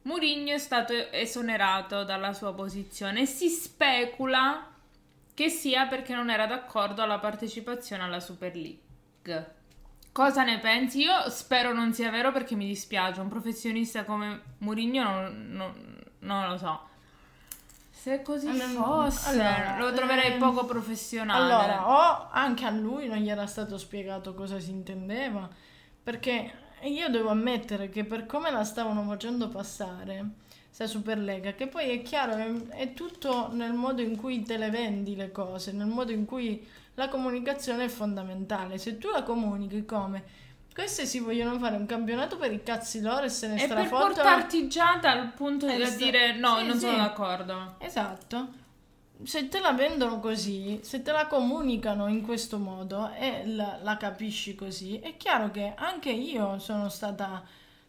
Mourinho 0.02 0.54
è 0.54 0.58
stato 0.58 0.92
esonerato 1.12 2.02
dalla 2.02 2.32
sua 2.32 2.52
posizione 2.52 3.20
e 3.20 3.26
si 3.26 3.48
specula 3.48 4.74
che 5.32 5.50
sia 5.50 5.86
perché 5.86 6.16
non 6.16 6.30
era 6.30 6.46
d'accordo 6.46 7.00
alla 7.00 7.20
partecipazione 7.20 8.02
alla 8.02 8.18
Super 8.18 8.56
League. 8.56 9.54
Cosa 10.16 10.44
ne 10.44 10.58
pensi? 10.60 11.00
Io 11.00 11.28
spero 11.28 11.74
non 11.74 11.92
sia 11.92 12.10
vero 12.10 12.32
perché 12.32 12.54
mi 12.54 12.66
dispiace, 12.66 13.20
un 13.20 13.28
professionista 13.28 14.04
come 14.04 14.40
Mourinho 14.60 15.02
non, 15.02 15.48
non, 15.50 15.98
non 16.20 16.48
lo 16.48 16.56
so. 16.56 16.80
Se 17.90 18.22
così 18.22 18.48
fosse, 18.48 19.28
allora, 19.28 19.76
lo 19.78 19.92
troverei 19.92 20.32
eh, 20.32 20.38
poco 20.38 20.64
professionale. 20.64 21.52
Allora, 21.52 21.86
o 21.90 22.28
anche 22.30 22.64
a 22.64 22.70
lui 22.70 23.08
non 23.08 23.18
gli 23.18 23.28
era 23.28 23.46
stato 23.46 23.76
spiegato 23.76 24.32
cosa 24.32 24.58
si 24.58 24.70
intendeva, 24.70 25.50
perché 26.02 26.50
io 26.84 27.10
devo 27.10 27.28
ammettere 27.28 27.90
che 27.90 28.04
per 28.04 28.24
come 28.24 28.50
la 28.50 28.64
stavano 28.64 29.02
facendo 29.02 29.50
passare, 29.50 30.30
sta 30.70 30.86
Superlega, 30.86 31.52
che 31.52 31.66
poi 31.66 31.90
è 31.90 32.00
chiaro, 32.00 32.36
è, 32.36 32.68
è 32.68 32.94
tutto 32.94 33.50
nel 33.52 33.74
modo 33.74 34.00
in 34.00 34.16
cui 34.16 34.42
te 34.44 34.56
le 34.56 34.70
vendi 34.70 35.14
le 35.14 35.30
cose, 35.30 35.72
nel 35.72 35.88
modo 35.88 36.10
in 36.10 36.24
cui 36.24 36.66
la 36.96 37.08
comunicazione 37.08 37.84
è 37.84 37.88
fondamentale. 37.88 38.78
Se 38.78 38.98
tu 38.98 39.08
la 39.10 39.22
comunichi 39.22 39.84
come 39.84 40.44
queste 40.76 41.06
si 41.06 41.20
vogliono 41.20 41.58
fare 41.58 41.76
un 41.76 41.86
campionato 41.86 42.36
per 42.36 42.52
i 42.52 42.62
cazzi 42.62 43.00
loro 43.00 43.24
e 43.24 43.28
se 43.30 43.48
ne 43.48 43.54
e 43.54 43.64
strafottano. 43.64 44.12
per 44.12 44.22
portarti 44.22 44.68
già 44.68 44.98
dal 45.00 45.32
punto 45.32 45.66
di 45.66 45.86
sta... 45.86 45.96
dire 45.96 46.36
no, 46.36 46.58
sì, 46.58 46.66
non 46.66 46.74
sì. 46.74 46.80
sono 46.80 46.96
d'accordo. 46.98 47.74
Esatto. 47.78 48.48
Se 49.22 49.48
te 49.48 49.60
la 49.60 49.72
vendono 49.72 50.20
così, 50.20 50.80
se 50.82 51.00
te 51.00 51.12
la 51.12 51.26
comunicano 51.26 52.08
in 52.08 52.20
questo 52.20 52.58
modo 52.58 53.10
e 53.12 53.46
la, 53.46 53.78
la 53.82 53.96
capisci 53.96 54.54
così, 54.54 54.98
è 54.98 55.16
chiaro 55.16 55.50
che 55.50 55.72
anche 55.74 56.10
io 56.10 56.58
sono 56.58 56.90
stata 56.90 57.42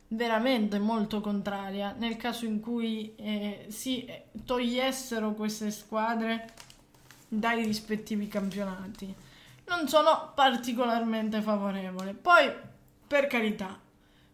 veramente 0.09 0.79
molto 0.79 1.19
contraria 1.19 1.93
nel 1.97 2.15
caso 2.15 2.45
in 2.45 2.61
cui 2.61 3.13
eh, 3.17 3.65
si 3.67 4.09
togliessero 4.45 5.33
queste 5.33 5.71
squadre 5.71 6.47
dai 7.27 7.63
rispettivi 7.63 8.27
campionati. 8.27 9.13
Non 9.67 9.87
sono 9.87 10.31
particolarmente 10.33 11.41
favorevole. 11.41 12.13
Poi 12.13 12.51
per 13.07 13.27
carità, 13.27 13.77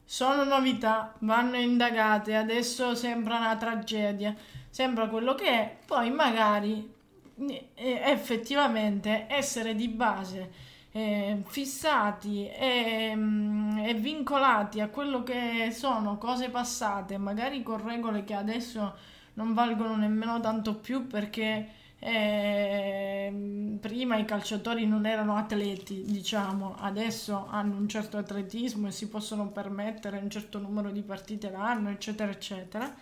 sono 0.05 0.43
novità, 0.43 1.13
vanno 1.19 1.57
indagate, 1.57 2.35
adesso 2.35 2.93
sembra 2.95 3.37
una 3.37 3.55
tragedia, 3.55 4.35
sembra 4.69 5.07
quello 5.07 5.33
che 5.35 5.47
è, 5.47 5.77
poi 5.85 6.11
magari 6.11 6.91
eh, 7.37 7.65
effettivamente 7.75 9.25
essere 9.27 9.75
di 9.75 9.87
base 9.87 10.51
eh, 10.91 11.41
fissati 11.47 12.47
e, 12.47 13.13
mm, 13.15 13.77
e, 13.79 13.93
vincolati 13.95 14.79
a 14.79 14.89
quello 14.89 15.23
che 15.23 15.69
sono 15.71 16.17
cose 16.17 16.49
passate, 16.49 17.17
magari 17.17 17.63
con 17.63 17.83
regole 17.83 18.23
che 18.23 18.35
adesso 18.35 18.95
non 19.33 19.53
valgono 19.53 19.95
nemmeno 19.95 20.39
tanto 20.39 20.75
più 20.75 21.07
perché 21.07 21.81
eh, 22.05 23.31
prima 23.79 24.17
i 24.17 24.25
calciatori 24.25 24.85
non 24.85 25.05
erano 25.05 25.37
atleti, 25.37 26.03
diciamo, 26.03 26.75
adesso 26.79 27.47
hanno 27.49 27.77
un 27.77 27.87
certo 27.87 28.17
atletismo 28.17 28.87
e 28.87 28.91
si 28.91 29.07
possono 29.07 29.47
permettere 29.47 30.17
un 30.17 30.29
certo 30.29 30.59
numero 30.59 30.91
di 30.91 31.01
partite 31.01 31.49
l'anno, 31.49 31.89
eccetera, 31.89 32.29
eccetera. 32.29 32.93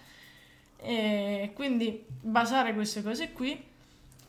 E 0.77 1.51
quindi 1.55 2.05
basare 2.21 2.73
queste 2.75 3.01
cose 3.01 3.31
qui 3.31 3.59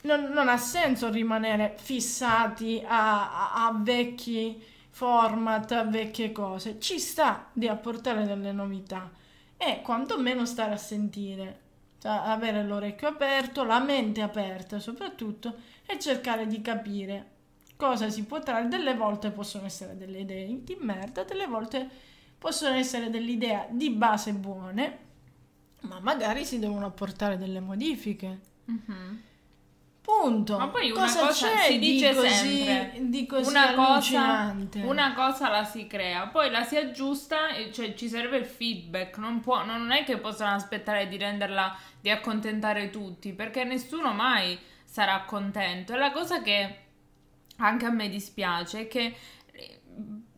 non, 0.02 0.30
non 0.32 0.48
ha 0.48 0.56
senso 0.56 1.10
rimanere 1.10 1.74
fissati 1.78 2.82
a, 2.84 3.52
a, 3.52 3.66
a 3.66 3.78
vecchi 3.78 4.58
format, 4.88 5.70
a 5.72 5.84
vecchie 5.84 6.32
cose. 6.32 6.80
Ci 6.80 6.98
sta 6.98 7.48
di 7.52 7.68
apportare 7.68 8.24
delle 8.24 8.52
novità 8.52 9.10
e 9.58 9.82
quantomeno 9.82 10.46
stare 10.46 10.72
a 10.72 10.78
sentire 10.78 11.60
cioè 12.02 12.10
avere 12.10 12.64
l'orecchio 12.64 13.06
aperto, 13.06 13.62
la 13.62 13.78
mente 13.78 14.22
aperta 14.22 14.80
soprattutto 14.80 15.54
e 15.86 16.00
cercare 16.00 16.48
di 16.48 16.60
capire 16.60 17.30
cosa 17.76 18.10
si 18.10 18.24
può 18.24 18.40
trarre. 18.40 18.66
Delle 18.66 18.96
volte 18.96 19.30
possono 19.30 19.66
essere 19.66 19.96
delle 19.96 20.18
idee 20.18 20.64
di 20.64 20.76
merda, 20.80 21.22
delle 21.22 21.46
volte 21.46 21.88
possono 22.36 22.74
essere 22.74 23.08
delle 23.08 23.30
idee 23.30 23.68
di 23.70 23.90
base 23.90 24.32
buone, 24.32 24.98
ma 25.82 26.00
magari 26.00 26.44
si 26.44 26.58
devono 26.58 26.86
apportare 26.86 27.38
delle 27.38 27.60
modifiche. 27.60 28.40
Mm-hmm. 28.68 29.16
Punto. 30.02 30.58
Ma 30.58 30.66
poi 30.66 30.90
una 30.90 31.02
cosa, 31.02 31.26
cosa 31.26 31.56
si 31.58 31.78
dice 31.78 32.12
così, 32.12 32.64
sempre, 32.64 32.98
di 33.02 33.24
così 33.24 33.48
una 33.48 33.72
cosa, 33.74 34.56
una 34.82 35.14
cosa, 35.14 35.48
la 35.48 35.62
si 35.62 35.86
crea, 35.86 36.26
poi 36.26 36.50
la 36.50 36.64
si 36.64 36.76
aggiusta 36.76 37.50
e 37.54 37.72
cioè 37.72 37.94
ci 37.94 38.08
serve 38.08 38.38
il 38.38 38.44
feedback, 38.44 39.18
non, 39.18 39.38
può, 39.38 39.64
non 39.64 39.92
è 39.92 40.02
che 40.02 40.18
possono 40.18 40.50
aspettare 40.50 41.06
di 41.06 41.16
renderla, 41.16 41.76
di 42.00 42.10
accontentare 42.10 42.90
tutti, 42.90 43.32
perché 43.32 43.62
nessuno 43.62 44.12
mai 44.12 44.58
sarà 44.84 45.22
contento. 45.24 45.92
E 45.92 45.98
la 45.98 46.10
cosa 46.10 46.42
che 46.42 46.78
anche 47.58 47.86
a 47.86 47.90
me 47.90 48.08
dispiace 48.08 48.80
è 48.80 48.88
che 48.88 49.14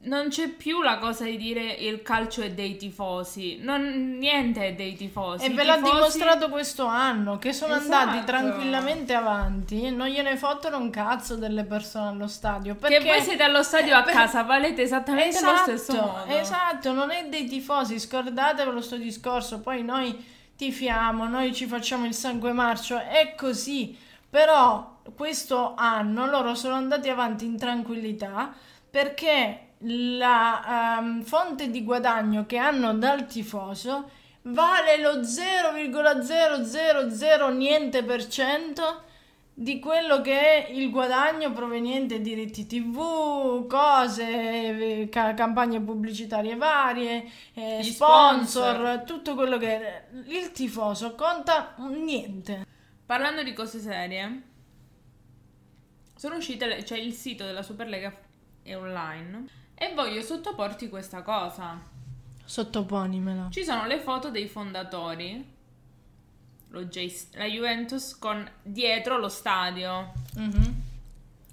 non 0.04 0.28
c'è 0.28 0.48
più 0.48 0.82
la 0.82 0.98
cosa 0.98 1.24
di 1.24 1.36
dire 1.36 1.62
il 1.62 2.02
calcio 2.02 2.42
è 2.42 2.50
dei 2.50 2.76
tifosi, 2.76 3.58
non, 3.60 4.16
niente 4.18 4.68
è 4.68 4.74
dei 4.74 4.94
tifosi. 4.94 5.44
E 5.44 5.50
ve 5.50 5.64
l'ha 5.64 5.76
dimostrato 5.76 6.48
questo 6.48 6.86
anno, 6.86 7.38
che 7.38 7.52
sono 7.52 7.76
esatto. 7.76 7.94
andati 7.94 8.26
tranquillamente 8.26 9.14
avanti, 9.14 9.90
non 9.90 10.08
gliene 10.08 10.36
fottono 10.36 10.78
un 10.78 10.90
cazzo 10.90 11.36
delle 11.36 11.64
persone 11.64 12.08
allo 12.08 12.28
stadio. 12.28 12.74
Perché... 12.74 12.98
Che 12.98 13.04
voi 13.04 13.22
siete 13.22 13.42
allo 13.42 13.62
stadio 13.62 13.96
a 13.96 14.02
casa, 14.02 14.42
valete 14.42 14.82
esattamente 14.82 15.36
esatto, 15.36 15.70
lo 15.70 15.76
stesso 15.78 16.00
modo. 16.00 16.24
Esatto, 16.26 16.92
non 16.92 17.10
è 17.10 17.26
dei 17.28 17.46
tifosi, 17.46 17.98
scordatevelo 17.98 18.80
sto 18.80 18.96
discorso, 18.96 19.60
poi 19.60 19.82
noi 19.82 20.32
tifiamo, 20.56 21.26
noi 21.26 21.54
ci 21.54 21.66
facciamo 21.66 22.06
il 22.06 22.14
sangue 22.14 22.52
marcio, 22.52 22.98
è 22.98 23.34
così. 23.36 23.96
Però 24.28 24.98
questo 25.14 25.74
anno 25.76 26.26
loro 26.26 26.54
sono 26.54 26.74
andati 26.74 27.08
avanti 27.08 27.44
in 27.44 27.56
tranquillità 27.56 28.52
perché 28.90 29.73
la 29.78 30.98
um, 31.00 31.22
fonte 31.22 31.70
di 31.70 31.82
guadagno 31.84 32.46
che 32.46 32.56
hanno 32.56 32.94
dal 32.94 33.26
tifoso 33.26 34.10
vale 34.42 34.98
lo 34.98 35.22
0,000 35.22 37.54
niente 37.54 38.04
per 38.04 38.26
cento 38.26 39.02
di 39.56 39.78
quello 39.78 40.20
che 40.20 40.66
è 40.66 40.70
il 40.72 40.90
guadagno 40.90 41.52
proveniente 41.52 42.16
da 42.16 42.22
diritti 42.24 42.66
tv, 42.66 43.68
cose, 43.68 45.06
ca- 45.10 45.32
campagne 45.34 45.80
pubblicitarie 45.80 46.56
varie, 46.56 47.30
eh, 47.54 47.80
sponsor, 47.84 48.74
sponsor, 48.74 49.02
tutto 49.04 49.36
quello 49.36 49.56
che 49.56 49.80
è. 49.80 50.06
Il 50.26 50.50
tifoso 50.50 51.14
conta 51.14 51.76
niente. 51.78 52.66
Parlando 53.06 53.44
di 53.44 53.52
cose 53.52 53.78
serie, 53.78 54.42
sono 56.16 56.36
uscite, 56.36 56.66
c'è 56.66 56.82
cioè 56.82 56.98
il 56.98 57.12
sito 57.12 57.44
della 57.44 57.62
Superlega 57.62 58.12
è 58.62 58.76
online 58.76 59.62
e 59.74 59.92
voglio 59.94 60.22
sottoporti 60.22 60.88
questa 60.88 61.22
cosa. 61.22 61.80
Sottoponimela. 62.44 63.48
Ci 63.50 63.64
sono 63.64 63.86
le 63.86 64.00
foto 64.00 64.30
dei 64.30 64.46
fondatori, 64.46 65.52
J- 66.70 67.26
la 67.32 67.44
Juventus 67.44 68.18
con 68.18 68.48
dietro 68.62 69.18
lo 69.18 69.28
stadio. 69.28 70.12
Mm-hmm. 70.38 70.72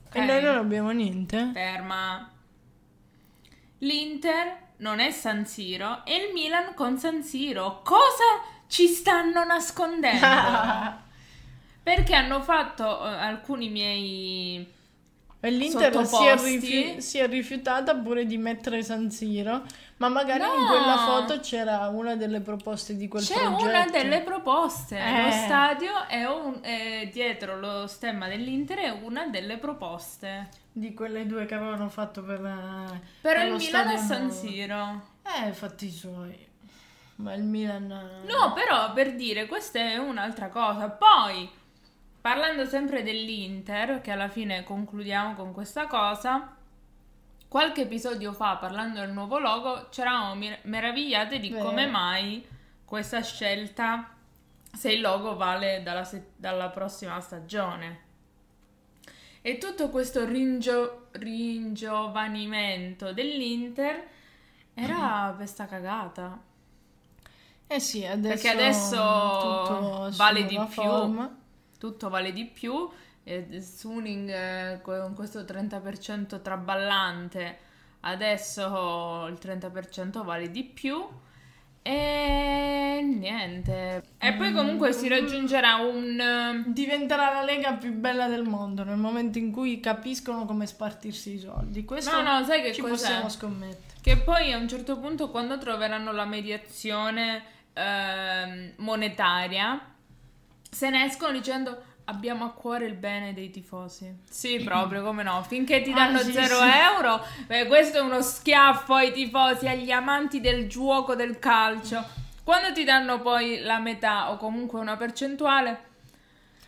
Okay. 0.08 0.22
E 0.22 0.26
noi 0.26 0.42
non 0.42 0.58
abbiamo 0.58 0.92
niente. 0.92 1.52
Ferma. 1.54 2.30
L'Inter 3.80 4.58
non 4.78 5.00
è 5.00 5.12
San 5.12 5.46
Siro 5.46 6.06
e 6.06 6.16
il 6.16 6.34
Milan 6.34 6.74
con 6.74 6.98
San 6.98 7.24
Siro. 7.24 7.82
Cosa 7.84 8.42
ci 8.68 8.88
stanno 8.88 9.44
nascondendo? 9.44 10.28
Perché 11.84 12.14
hanno 12.14 12.42
fatto 12.42 12.84
uh, 12.84 13.04
alcuni 13.04 13.70
miei 13.70 14.80
l'Inter 15.50 16.06
si 16.06 16.26
è, 16.26 16.36
rifiu- 16.38 16.98
si 17.00 17.18
è, 17.18 17.28
rifiutata 17.28 17.96
pure 17.96 18.26
di 18.26 18.38
mettere 18.38 18.84
San 18.84 19.10
Siro, 19.10 19.64
ma 19.98 20.08
magari 20.08 20.42
no. 20.42 20.54
in 20.54 20.68
quella 20.68 20.98
foto 20.98 21.40
c'era 21.40 21.88
una 21.88 22.16
delle 22.16 22.42
proposte 22.42 22.96
di 22.96 23.08
quel 23.08 23.24
C'è 23.24 23.34
progetto. 23.34 23.64
una 23.64 23.86
delle 23.88 24.22
proposte. 24.22 24.98
Eh. 25.00 25.24
Lo 25.24 25.32
stadio 25.32 26.08
è, 26.08 26.26
un, 26.26 26.60
è 26.62 27.10
dietro 27.12 27.60
lo 27.60 27.88
stemma 27.88 28.28
dell'Inter 28.28 28.78
è 28.78 28.90
una 28.90 29.26
delle 29.28 29.58
proposte. 29.58 30.50
Di 30.74 30.94
quelle 30.94 31.26
due 31.26 31.46
che 31.46 31.56
avevano 31.56 31.90
fatto 31.90 32.24
per, 32.24 32.40
per, 32.40 33.36
per 33.36 33.46
il 33.48 33.56
Milan 33.56 33.88
a 33.88 33.98
San 33.98 34.32
Siro. 34.32 35.10
Eh, 35.24 35.52
fatti 35.52 35.88
i 35.88 35.92
suoi. 35.92 36.48
Ma 37.16 37.34
il 37.34 37.44
Milan... 37.44 37.88
No, 37.88 38.54
però 38.54 38.94
per 38.94 39.16
dire, 39.16 39.48
questa 39.48 39.80
è 39.80 39.98
un'altra 39.98 40.48
cosa. 40.50 40.90
Poi 40.90 41.50
Parlando 42.22 42.66
sempre 42.66 43.02
dell'Inter, 43.02 44.00
che 44.00 44.12
alla 44.12 44.30
fine 44.30 44.64
concludiamo 44.64 45.34
con 45.34 45.54
questa 45.54 45.88
cosa, 45.88 46.56
qualche 47.48 47.82
episodio 47.82 48.32
fa, 48.32 48.58
parlando 48.58 49.00
del 49.00 49.12
nuovo 49.12 49.40
logo, 49.40 49.88
ci 49.90 50.02
eravamo 50.02 50.36
mir- 50.36 50.64
meravigliate 50.66 51.40
di 51.40 51.50
Beh. 51.50 51.60
come 51.60 51.88
mai 51.88 52.48
questa 52.86 53.24
scelta, 53.24 54.12
se 54.72 54.92
il 54.92 55.02
logo 55.02 55.36
vale 55.36 55.82
dalla, 55.82 56.04
se- 56.04 56.34
dalla 56.36 56.70
prossima 56.70 57.20
stagione. 57.20 58.10
E 59.42 59.58
tutto 59.58 59.90
questo 59.90 60.24
ringio- 60.24 61.08
ringiovanimento 61.14 63.14
dell'Inter 63.14 64.08
era 64.76 65.26
mm-hmm. 65.26 65.36
questa 65.38 65.66
cagata. 65.66 66.40
Eh 67.66 67.80
sì, 67.80 68.06
adesso 68.06 68.28
Perché 68.28 68.50
adesso 68.50 70.12
vale 70.16 70.46
di 70.46 70.56
più. 70.56 70.68
Forma 70.68 71.40
tutto 71.82 72.10
vale 72.10 72.32
di 72.32 72.46
più. 72.46 72.88
E 73.24 73.60
Suning 73.60 74.30
eh, 74.30 74.80
con 74.84 75.16
questo 75.16 75.42
30% 75.42 76.42
traballante 76.44 77.58
adesso 78.02 79.26
il 79.28 79.38
30% 79.42 80.24
vale 80.24 80.52
di 80.52 80.64
più. 80.64 81.04
E 81.84 83.02
niente. 83.04 84.04
E 84.20 84.34
poi 84.34 84.54
comunque 84.54 84.94
si 84.94 85.08
raggiungerà 85.08 85.78
un... 85.78 86.20
Eh, 86.20 86.72
Diventerà 86.72 87.34
la 87.34 87.44
lega 87.44 87.74
più 87.74 87.92
bella 87.94 88.28
del 88.28 88.44
mondo 88.44 88.84
nel 88.84 88.98
momento 88.98 89.40
in 89.40 89.52
cui 89.52 89.80
capiscono 89.80 90.46
come 90.46 90.68
spartirsi 90.68 91.34
i 91.34 91.40
soldi. 91.40 91.84
Questo 91.84 92.22
no, 92.22 92.38
no, 92.38 92.46
sai 92.46 92.62
che 92.62 92.74
ci 92.74 92.82
cos'è? 92.82 92.92
possiamo 92.92 93.30
scommettere. 93.30 94.00
Che 94.00 94.18
poi 94.18 94.54
a 94.54 94.58
un 94.58 94.68
certo 94.68 95.00
punto 95.00 95.32
quando 95.32 95.58
troveranno 95.58 96.12
la 96.12 96.26
mediazione 96.26 97.44
eh, 97.74 98.74
monetaria 98.78 99.91
se 100.74 100.90
ne 100.90 101.04
escono 101.06 101.34
dicendo 101.34 101.84
abbiamo 102.06 102.46
a 102.46 102.52
cuore 102.52 102.86
il 102.86 102.94
bene 102.94 103.34
dei 103.34 103.52
tifosi. 103.52 104.20
Sì, 104.30 104.64
proprio, 104.64 105.04
come 105.04 105.22
no. 105.22 105.44
Finché 105.44 105.82
ti 105.82 105.92
danno 105.94 106.20
0 106.20 106.40
ah, 106.40 106.44
sì, 106.44 106.54
sì. 106.54 106.78
euro, 106.96 107.26
beh, 107.46 107.68
questo 107.68 107.98
è 107.98 108.02
uno 108.02 108.22
schiaffo 108.22 108.94
ai 108.94 109.12
tifosi, 109.12 109.68
agli 109.68 109.92
amanti 109.92 110.40
del 110.40 110.68
gioco, 110.68 111.14
del 111.14 111.40
calcio. 111.40 112.04
Quando 112.44 112.72
ti 112.74 112.84
danno 112.84 113.20
poi 113.20 113.60
la 113.60 113.80
metà 113.80 114.32
o 114.32 114.38
comunque 114.38 114.80
una 114.80 114.96
percentuale, 114.96 115.90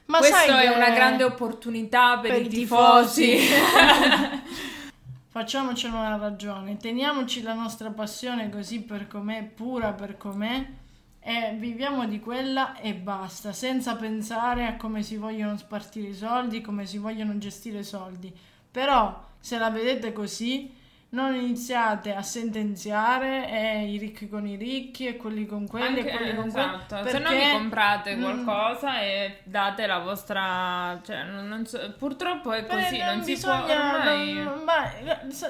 ma 0.05 0.17
questa 0.19 0.61
è 0.61 0.67
una 0.67 0.89
grande 0.91 1.23
opportunità 1.23 2.19
per, 2.19 2.31
per 2.31 2.41
i 2.41 2.49
tifosi. 2.49 3.37
tifosi. 3.37 4.41
Facciamocene 5.33 5.95
una 5.95 6.17
ragione, 6.17 6.77
teniamoci 6.77 7.41
la 7.41 7.53
nostra 7.53 7.89
passione 7.89 8.49
così 8.49 8.81
per 8.81 9.07
com'è, 9.07 9.43
pura 9.43 9.91
per 9.93 10.15
com'è 10.15 10.81
e 11.25 11.55
viviamo 11.57 12.05
di 12.05 12.19
quella 12.19 12.77
e 12.77 12.93
basta, 12.93 13.53
senza 13.53 13.95
pensare 13.95 14.65
a 14.65 14.75
come 14.75 15.03
si 15.03 15.15
vogliono 15.15 15.57
spartire 15.57 16.09
i 16.09 16.13
soldi, 16.13 16.59
come 16.59 16.85
si 16.85 16.97
vogliono 16.97 17.37
gestire 17.37 17.79
i 17.79 17.83
soldi. 17.83 18.35
Però 18.69 19.23
se 19.39 19.57
la 19.57 19.69
vedete 19.69 20.11
così, 20.11 20.81
non 21.13 21.35
iniziate 21.35 22.13
a 22.13 22.21
sentenziare 22.21 23.47
eh, 23.47 23.91
i 23.91 23.97
ricchi 23.97 24.27
con 24.27 24.47
i 24.47 24.55
ricchi 24.55 25.05
e 25.05 25.15
quelli 25.15 25.45
con 25.45 25.67
quelli 25.67 25.99
Anche, 25.99 26.11
e 26.11 26.17
quelli 26.17 26.35
con 26.35 26.47
esatto. 26.47 26.95
quelli. 26.95 27.09
Se 27.09 27.19
no 27.19 27.29
vi 27.29 27.51
comprate 27.51 28.15
mm. 28.15 28.21
qualcosa 28.21 28.91
mm, 28.93 29.01
e 29.01 29.39
date 29.43 29.85
la 29.85 29.99
vostra... 29.99 30.99
Cioè, 31.05 31.23
non, 31.23 31.47
non 31.47 31.65
so, 31.65 31.93
purtroppo 31.97 32.51
è 32.51 32.65
così, 32.65 32.97
non, 32.97 33.15
non, 33.15 33.23
si 33.23 33.33
bisogna, 33.33 33.61
può 33.61 33.75
ormai... 33.75 34.33
Non, 34.33 34.63
ma, 34.63 34.91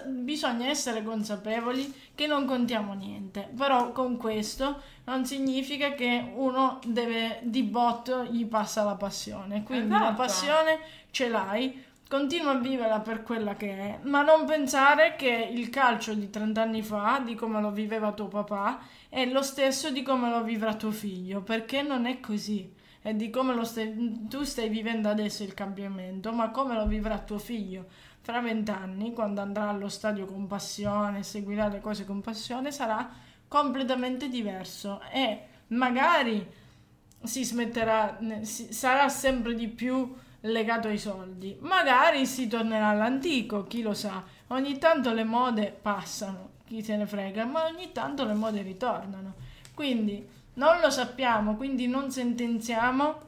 bisogna 0.07 0.67
essere 0.67 1.01
consapevoli 1.01 1.91
che 2.15 2.27
non 2.27 2.45
contiamo 2.45 2.93
niente. 2.93 3.49
Però 3.55 3.91
con 3.91 4.17
questo 4.17 4.81
non 5.05 5.25
significa 5.25 5.93
che 5.93 6.31
uno 6.35 6.79
deve 6.85 7.39
di 7.43 7.63
botto 7.63 8.23
gli 8.25 8.45
passa 8.45 8.83
la 8.83 8.95
passione. 8.95 9.63
Quindi 9.63 9.93
esatto. 9.93 10.03
la 10.03 10.13
passione 10.13 10.79
ce 11.11 11.29
l'hai 11.29 11.91
continua 12.13 12.51
a 12.51 12.59
viverla 12.59 12.99
per 12.99 13.23
quella 13.23 13.55
che 13.55 13.75
è, 13.75 13.99
ma 14.03 14.21
non 14.21 14.45
pensare 14.45 15.15
che 15.15 15.49
il 15.51 15.69
calcio 15.69 16.13
di 16.13 16.29
30 16.29 16.61
anni 16.61 16.83
fa, 16.83 17.19
di 17.25 17.33
come 17.33 17.59
lo 17.59 17.71
viveva 17.71 18.11
tuo 18.11 18.27
papà, 18.27 18.81
è 19.09 19.25
lo 19.25 19.41
stesso 19.41 19.89
di 19.89 20.03
come 20.03 20.29
lo 20.29 20.43
vivrà 20.43 20.75
tuo 20.75 20.91
figlio, 20.91 21.41
perché 21.41 21.81
non 21.81 22.05
è 22.05 22.19
così. 22.19 22.71
È 23.01 23.15
di 23.15 23.31
come 23.31 23.65
stai, 23.65 24.27
tu 24.29 24.43
stai 24.43 24.69
vivendo 24.69 25.09
adesso 25.09 25.41
il 25.41 25.55
cambiamento, 25.55 26.31
ma 26.31 26.51
come 26.51 26.75
lo 26.75 26.85
vivrà 26.85 27.17
tuo 27.17 27.39
figlio 27.39 27.87
fra 28.23 28.39
vent'anni, 28.39 29.11
quando 29.11 29.41
andrà 29.41 29.67
allo 29.67 29.89
stadio 29.89 30.25
con 30.25 30.47
passione, 30.47 31.23
seguirà 31.23 31.67
le 31.67 31.81
cose 31.81 32.05
con 32.05 32.21
passione, 32.21 32.71
sarà 32.71 33.11
completamente 33.49 34.29
diverso 34.29 35.01
e 35.11 35.47
magari 35.67 36.49
si 37.21 37.43
smetterà, 37.43 38.17
sarà 38.41 39.09
sempre 39.09 39.55
di 39.55 39.67
più 39.67 40.15
legato 40.39 40.87
ai 40.87 40.97
soldi. 40.97 41.57
Magari 41.59 42.25
si 42.25 42.47
tornerà 42.47 42.87
all'antico, 42.87 43.65
chi 43.65 43.81
lo 43.81 43.93
sa. 43.93 44.23
Ogni 44.47 44.77
tanto 44.77 45.11
le 45.11 45.25
mode 45.25 45.77
passano, 45.81 46.51
chi 46.65 46.81
se 46.81 46.95
ne 46.95 47.05
frega, 47.05 47.43
ma 47.43 47.65
ogni 47.65 47.91
tanto 47.91 48.23
le 48.23 48.33
mode 48.33 48.61
ritornano. 48.61 49.33
Quindi 49.73 50.25
non 50.53 50.79
lo 50.79 50.89
sappiamo, 50.89 51.57
quindi 51.57 51.87
non 51.87 52.09
sentenziamo 52.09 53.21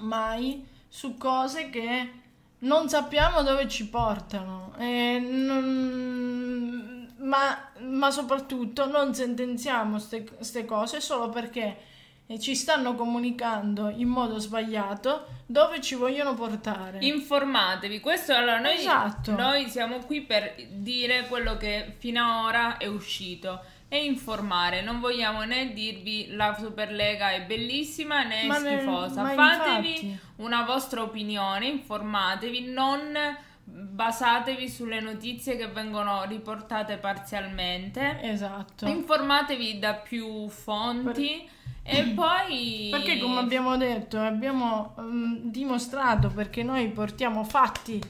mai 0.00 0.66
su 0.88 1.16
cose 1.16 1.70
che 1.70 2.19
non 2.60 2.88
sappiamo 2.88 3.42
dove 3.42 3.68
ci 3.68 3.88
portano. 3.88 4.72
Non... 5.20 6.88
Ma, 7.18 7.70
ma, 7.80 8.10
soprattutto 8.10 8.86
non 8.90 9.14
sentenziamo 9.14 9.98
queste 10.36 10.64
cose 10.64 11.00
solo 11.00 11.28
perché 11.28 11.88
e 12.30 12.38
ci 12.38 12.54
stanno 12.54 12.94
comunicando 12.94 13.88
in 13.88 14.06
modo 14.06 14.38
sbagliato 14.38 15.26
dove 15.46 15.80
ci 15.80 15.96
vogliono 15.96 16.34
portare. 16.34 16.98
Informatevi, 17.00 17.98
questo 17.98 18.32
allora 18.32 18.60
noi, 18.60 18.76
Esatto. 18.76 19.32
noi 19.32 19.68
siamo 19.68 19.98
qui 19.98 20.20
per 20.20 20.54
dire 20.74 21.26
quello 21.26 21.56
che 21.56 21.96
fino 21.98 22.24
ad 22.24 22.44
ora 22.44 22.76
è 22.76 22.86
uscito 22.86 23.60
e 23.92 24.04
informare, 24.04 24.82
non 24.82 25.00
vogliamo 25.00 25.42
né 25.42 25.72
dirvi 25.72 26.28
la 26.30 26.56
Superlega 26.56 27.32
è 27.32 27.42
bellissima 27.42 28.22
né 28.22 28.46
Ma 28.46 28.54
schifosa, 28.54 29.22
ma 29.22 29.34
fatevi 29.34 29.88
infatti. 29.88 30.18
una 30.36 30.62
vostra 30.62 31.02
opinione, 31.02 31.66
informatevi, 31.66 32.70
non 32.70 33.18
basatevi 33.64 34.68
sulle 34.68 35.00
notizie 35.00 35.56
che 35.56 35.66
vengono 35.66 36.24
riportate 36.24 36.98
parzialmente. 36.98 38.20
Esatto. 38.22 38.86
Informatevi 38.86 39.80
da 39.80 39.94
più 39.94 40.48
fonti 40.48 41.48
e 41.82 42.02
poi 42.14 42.88
Perché 42.92 43.18
come 43.18 43.40
abbiamo 43.40 43.76
detto, 43.76 44.20
abbiamo 44.20 44.94
mm, 45.00 45.50
dimostrato 45.50 46.28
perché 46.28 46.62
noi 46.62 46.88
portiamo 46.90 47.42
fatti. 47.42 48.00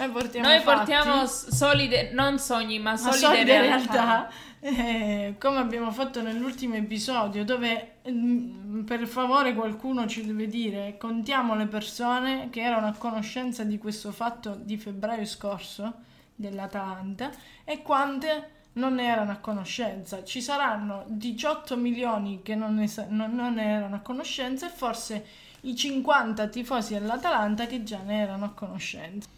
Noi 0.00 0.10
portiamo 0.10 0.48
noi 0.48 0.62
portiamo 0.62 1.26
solide 1.26 2.10
non 2.12 2.38
sogni 2.38 2.78
ma 2.78 2.92
ma 2.92 2.96
solide, 2.96 3.18
solide 3.18 3.60
realtà. 3.60 3.92
realtà, 3.92 4.30
eh, 4.60 5.34
come 5.38 5.58
abbiamo 5.58 5.90
fatto 5.90 6.22
nell'ultimo 6.22 6.74
episodio, 6.74 7.44
dove 7.44 7.96
mm, 8.10 8.82
per 8.84 9.06
favore 9.06 9.54
qualcuno 9.54 10.06
ci 10.06 10.24
deve 10.24 10.46
dire, 10.46 10.96
contiamo 10.98 11.54
le 11.54 11.66
persone 11.66 12.48
che 12.50 12.60
erano 12.62 12.86
a 12.86 12.92
conoscenza 12.96 13.62
di 13.64 13.78
questo 13.78 14.10
fatto 14.12 14.56
di 14.58 14.76
febbraio 14.76 15.24
scorso 15.26 15.92
dell'Atalanta 16.34 17.30
e 17.64 17.82
quante 17.82 18.58
non 18.74 18.94
ne 18.94 19.04
erano 19.06 19.32
a 19.32 19.36
conoscenza. 19.36 20.24
Ci 20.24 20.40
saranno 20.40 21.04
18 21.08 21.76
milioni 21.76 22.40
che 22.42 22.54
non 22.54 22.74
ne, 22.76 22.86
sa- 22.86 23.06
non- 23.08 23.34
non 23.34 23.54
ne 23.54 23.64
erano 23.64 23.96
a 23.96 24.00
conoscenza 24.00 24.66
e 24.66 24.70
forse 24.70 25.24
i 25.62 25.76
50 25.76 26.46
tifosi 26.48 26.94
dell'Atalanta 26.94 27.66
che 27.66 27.82
già 27.82 27.98
ne 28.04 28.20
erano 28.20 28.44
a 28.46 28.50
conoscenza. 28.50 29.28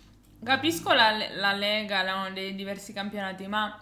Capisco 0.44 0.92
la, 0.92 1.12
la 1.37 1.52
Lega 1.52 2.02
la- 2.02 2.31
dei 2.33 2.55
diversi 2.55 2.92
campionati 2.92 3.46
ma 3.46 3.78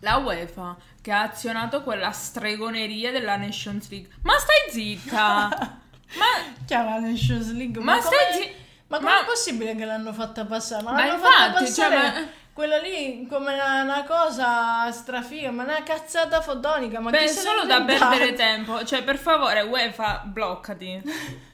la 0.00 0.16
UEFA 0.16 0.76
che 1.00 1.12
ha 1.12 1.22
azionato 1.22 1.82
quella 1.82 2.10
stregoneria 2.10 3.10
della 3.10 3.36
Nations 3.36 3.88
League 3.90 4.10
ma 4.22 4.32
stai 4.38 4.70
zitta 4.70 5.48
ma, 6.18 6.54
Chiara 6.66 6.90
la 6.94 6.98
Nations 7.00 7.52
League. 7.52 7.82
ma 7.82 7.98
come- 7.98 8.04
stai 8.04 8.42
zitta 8.42 8.62
Ma 8.88 9.00
Ma- 9.00 9.14
com'è 9.16 9.24
possibile 9.24 9.74
che 9.74 9.84
l'hanno 9.86 10.12
fatta 10.12 10.44
passare? 10.44 10.82
Ma, 10.82 10.92
Ma 10.92 11.06
l'hanno 11.06 11.18
fatta 11.18 11.46
infatti, 11.46 11.72
cioè, 11.72 11.88
passare 11.88 12.20
ma- 12.20 12.26
quella 12.52 12.78
lì 12.78 13.26
come 13.26 13.54
una, 13.54 13.82
una 13.82 14.04
cosa 14.04 14.92
strafiga, 14.92 15.50
ma 15.50 15.64
una 15.64 15.82
cazzata 15.82 16.40
fotonica. 16.42 17.00
Ma 17.00 17.10
Beh, 17.10 17.26
solo 17.26 17.64
da 17.64 17.82
perdere 17.82 18.34
tempo. 18.34 18.84
Cioè, 18.84 19.02
per 19.02 19.16
favore, 19.16 19.62
UEFA, 19.62 20.22
bloccati. 20.26 21.02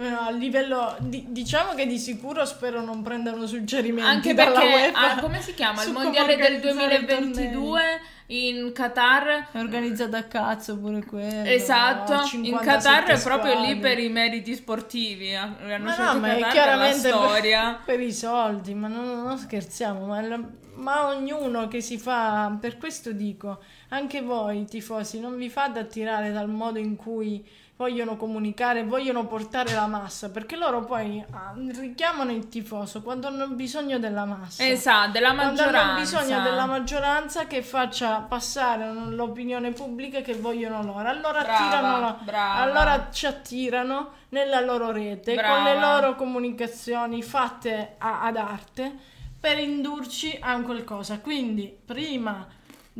Eh, 0.00 0.08
no, 0.08 0.20
a 0.20 0.30
livello 0.30 0.96
di- 1.00 1.24
diciamo 1.28 1.74
che 1.74 1.84
di 1.86 1.98
sicuro 1.98 2.44
spero 2.44 2.80
non 2.80 3.02
prendano 3.02 3.46
suggerimenti 3.48 4.08
Anche 4.08 4.32
dalla 4.34 4.60
perché, 4.60 4.92
ah, 4.94 5.18
come 5.18 5.42
si 5.42 5.54
chiama? 5.54 5.82
Il 5.82 5.90
mondiale 5.92 6.36
del 6.36 6.54
organizzare 6.54 6.94
i 6.94 7.04
2022 7.04 7.82
in 8.26 8.72
Qatar. 8.72 9.48
È 9.50 9.58
organizzato 9.58 10.14
a 10.14 10.22
cazzo 10.22 10.78
pure 10.78 11.04
quello. 11.04 11.48
Esatto, 11.48 12.12
in 12.12 12.44
57 12.44 12.64
Qatar 12.64 13.04
è 13.18 13.22
proprio 13.22 13.60
lì 13.60 13.76
per 13.76 13.98
i 13.98 14.08
meriti 14.08 14.54
sportivi. 14.54 15.30
eh. 15.32 15.36
Hanno 15.36 15.84
Ma 15.84 16.12
no, 16.12 16.20
ma 16.20 16.28
è 16.28 16.38
Qatar 16.38 16.52
chiaramente 16.52 17.10
per. 17.10 17.80
Per, 17.84 18.00
i 18.00 18.12
soldi, 18.12 18.74
ma 18.74 18.86
non, 18.86 19.04
non 19.22 19.36
scherziamo, 19.36 20.06
ma, 20.06 20.20
la- 20.20 20.40
ma 20.74 21.08
ognuno 21.08 21.66
che 21.66 21.80
si 21.80 21.98
fa, 21.98 22.56
per 22.60 22.78
questo 22.78 23.10
dico, 23.10 23.60
anche 23.88 24.20
voi 24.22 24.64
tifosi, 24.66 25.18
non 25.18 25.36
vi 25.36 25.48
fate 25.48 25.80
attirare 25.80 26.30
dal 26.30 26.48
modo 26.48 26.78
in 26.78 26.94
cui 26.94 27.44
vogliono 27.78 28.16
comunicare, 28.16 28.82
vogliono 28.82 29.24
portare 29.26 29.72
la 29.72 29.86
massa, 29.86 30.30
perché 30.30 30.56
loro 30.56 30.84
poi 30.84 31.24
ah, 31.30 31.54
richiamano 31.78 32.32
il 32.32 32.48
tifoso 32.48 33.02
quando 33.02 33.28
hanno 33.28 33.46
bisogno 33.50 34.00
della 34.00 34.24
massa. 34.24 34.66
Esatto, 34.66 35.12
della 35.12 35.32
Quando 35.32 35.62
maggioranza. 35.62 35.80
hanno 35.92 36.00
bisogno 36.00 36.42
della 36.42 36.66
maggioranza 36.66 37.46
che 37.46 37.62
faccia 37.62 38.18
passare 38.22 38.92
l'opinione 38.92 39.70
pubblica 39.70 40.20
che 40.22 40.34
vogliono 40.34 40.82
loro. 40.82 41.08
Allora, 41.08 41.42
Brava, 41.42 41.54
attirano 41.56 42.00
la- 42.00 42.16
brava. 42.20 42.54
allora 42.62 43.08
ci 43.12 43.26
attirano 43.26 44.10
nella 44.30 44.58
loro 44.60 44.90
rete 44.90 45.34
con 45.36 45.44
Brava. 45.44 45.72
le 45.72 45.78
loro 45.80 46.14
comunicazioni 46.16 47.22
fatte 47.22 47.94
a- 47.98 48.22
ad 48.22 48.36
arte 48.36 48.92
per 49.38 49.56
indurci 49.56 50.36
a 50.40 50.56
un 50.56 50.64
qualcosa. 50.64 51.20
Quindi, 51.20 51.72
prima 51.86 52.44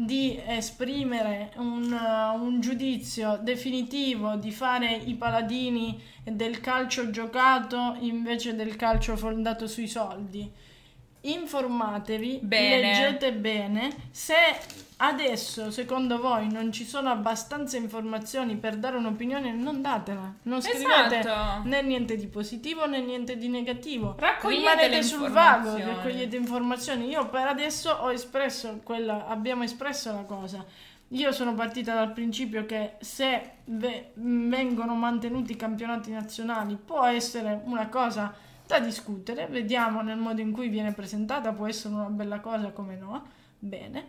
di 0.01 0.41
esprimere 0.47 1.51
un, 1.57 1.91
uh, 1.91 2.41
un 2.41 2.61
giudizio 2.61 3.37
definitivo, 3.43 4.37
di 4.37 4.53
fare 4.53 4.95
i 4.95 5.15
paladini 5.17 6.01
del 6.23 6.61
calcio 6.61 7.11
giocato 7.11 7.97
invece 7.99 8.55
del 8.55 8.77
calcio 8.77 9.17
fondato 9.17 9.67
sui 9.67 9.89
soldi, 9.89 10.49
informatevi, 11.33 12.41
Bene. 12.43 12.81
leggete 12.81 13.33
bene. 13.33 13.91
Se 14.11 14.35
adesso, 14.99 15.71
secondo 15.71 16.21
voi, 16.21 16.51
non 16.51 16.73
ci 16.73 16.85
sono 16.85 17.11
abbastanza 17.11 17.77
informazioni 17.77 18.57
per 18.57 18.77
dare 18.77 18.97
un'opinione, 18.97 19.53
non 19.53 19.81
datela. 19.81 20.33
Non 20.43 20.61
scrivete 20.61 21.19
Esatto. 21.21 21.69
né 21.69 21.83
niente 21.83 22.17
di 22.17 22.27
positivo 22.27 22.87
né 22.87 23.01
niente 23.01 23.37
di 23.37 23.49
negativo. 23.49 24.17
Raccogliete 24.19 25.03
sul 25.03 25.29
vago, 25.31 25.77
raccogliete 25.77 26.37
informazioni. 26.37 27.09
Io 27.09 27.29
per 27.29 27.47
adesso 27.47 27.91
ho 27.91 28.11
espresso 28.11 28.81
quella, 28.83 29.27
abbiamo 29.27 29.63
espresso 29.63 30.13
la 30.13 30.23
cosa. 30.23 30.65
Io 31.13 31.33
sono 31.33 31.55
partita 31.55 31.95
dal 31.95 32.13
principio 32.13 32.67
che 32.67 32.97
se 33.01 33.53
ve- 33.65 34.11
vengono 34.15 34.95
mantenuti 34.95 35.53
i 35.53 35.57
campionati 35.57 36.11
nazionali 36.11 36.77
può 36.77 37.03
essere 37.07 37.63
una 37.65 37.89
cosa 37.89 38.35
da 38.69 38.79
discutere, 38.81 39.47
vediamo 39.49 40.03
nel 40.03 40.19
modo 40.19 40.41
in 40.43 40.53
cui 40.53 40.69
viene 40.69 40.93
presentata, 40.93 41.53
può 41.53 41.67
essere 41.67 41.95
una 41.95 42.05
bella 42.11 42.41
cosa 42.41 42.71
come 42.71 42.97
no, 42.97 43.27
bene. 43.59 44.07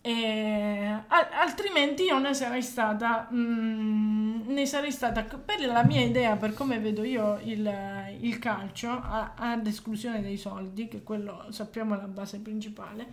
E, 0.00 0.86
al- 1.08 1.28
altrimenti 1.32 2.04
io 2.04 2.18
ne 2.18 2.34
sarei 2.34 2.62
stata, 2.62 3.28
mm, 3.32 4.48
ne 4.48 4.66
sarei 4.66 4.92
stata 4.92 5.22
per 5.22 5.60
la 5.66 5.84
mia 5.84 6.02
idea, 6.04 6.36
per 6.36 6.54
come 6.54 6.78
vedo 6.78 7.04
io 7.04 7.38
il, 7.42 7.70
il 8.20 8.38
calcio, 8.38 8.90
a- 8.90 9.34
ad 9.36 9.66
esclusione 9.66 10.22
dei 10.22 10.36
soldi, 10.36 10.88
che 10.88 11.02
quello 11.02 11.46
sappiamo 11.50 11.94
è 11.94 11.98
la 11.98 12.06
base 12.08 12.38
principale, 12.40 13.06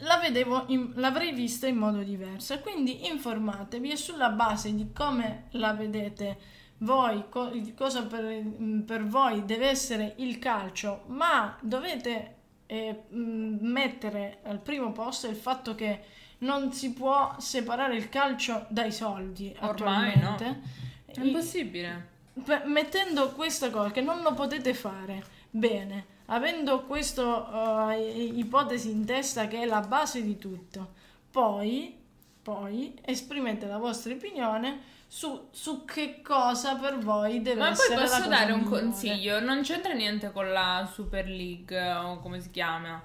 la 0.00 0.16
vedevo 0.18 0.64
in- 0.68 0.92
l'avrei 0.94 1.32
vista 1.32 1.66
in 1.66 1.76
modo 1.76 2.02
diverso. 2.02 2.58
Quindi 2.60 3.06
informatevi 3.08 3.90
e 3.90 3.96
sulla 3.96 4.30
base 4.30 4.74
di 4.74 4.90
come 4.92 5.44
la 5.50 5.72
vedete 5.74 6.38
voi, 6.82 7.24
co- 7.28 7.52
cosa 7.76 8.04
per, 8.04 8.42
per 8.86 9.04
voi 9.04 9.44
deve 9.44 9.68
essere 9.68 10.14
il 10.18 10.38
calcio, 10.38 11.02
ma 11.06 11.56
dovete 11.60 12.36
eh, 12.66 13.02
mh, 13.08 13.58
mettere 13.60 14.38
al 14.44 14.60
primo 14.60 14.92
posto 14.92 15.26
il 15.26 15.36
fatto 15.36 15.74
che 15.74 16.04
non 16.38 16.72
si 16.72 16.92
può 16.92 17.34
separare 17.38 17.96
il 17.96 18.08
calcio 18.08 18.66
dai 18.68 18.92
soldi 18.92 19.54
Ormai 19.60 20.12
attualmente. 20.12 20.60
È 21.06 21.20
impossibile. 21.20 22.08
Pe- 22.44 22.62
mettendo 22.64 23.32
questa 23.32 23.70
cosa 23.70 23.90
che 23.90 24.00
non 24.00 24.22
lo 24.22 24.32
potete 24.32 24.72
fare 24.72 25.22
bene, 25.50 26.06
avendo 26.26 26.84
questa 26.84 27.94
ipotesi 27.94 28.90
in 28.90 29.04
testa 29.04 29.48
che 29.48 29.60
è 29.60 29.66
la 29.66 29.80
base 29.80 30.22
di 30.22 30.38
tutto, 30.38 30.92
poi, 31.30 31.94
poi 32.40 32.98
esprimete 33.04 33.66
la 33.66 33.78
vostra 33.78 34.14
opinione 34.14 34.98
su, 35.12 35.48
su 35.50 35.84
che 35.84 36.20
cosa 36.22 36.76
per 36.76 36.98
voi 36.98 37.42
deve 37.42 37.58
Ma 37.58 37.64
poi 37.64 37.72
essere 37.72 37.94
la 37.96 38.00
posso 38.02 38.14
cosa 38.18 38.28
dare 38.28 38.52
un 38.52 38.60
migliore. 38.60 38.80
consiglio? 38.80 39.40
Non 39.40 39.62
c'entra 39.62 39.92
niente 39.92 40.30
con 40.30 40.52
la 40.52 40.88
Super 40.92 41.26
League 41.26 41.92
o 41.94 42.20
come 42.20 42.38
si 42.40 42.50
chiama. 42.52 43.02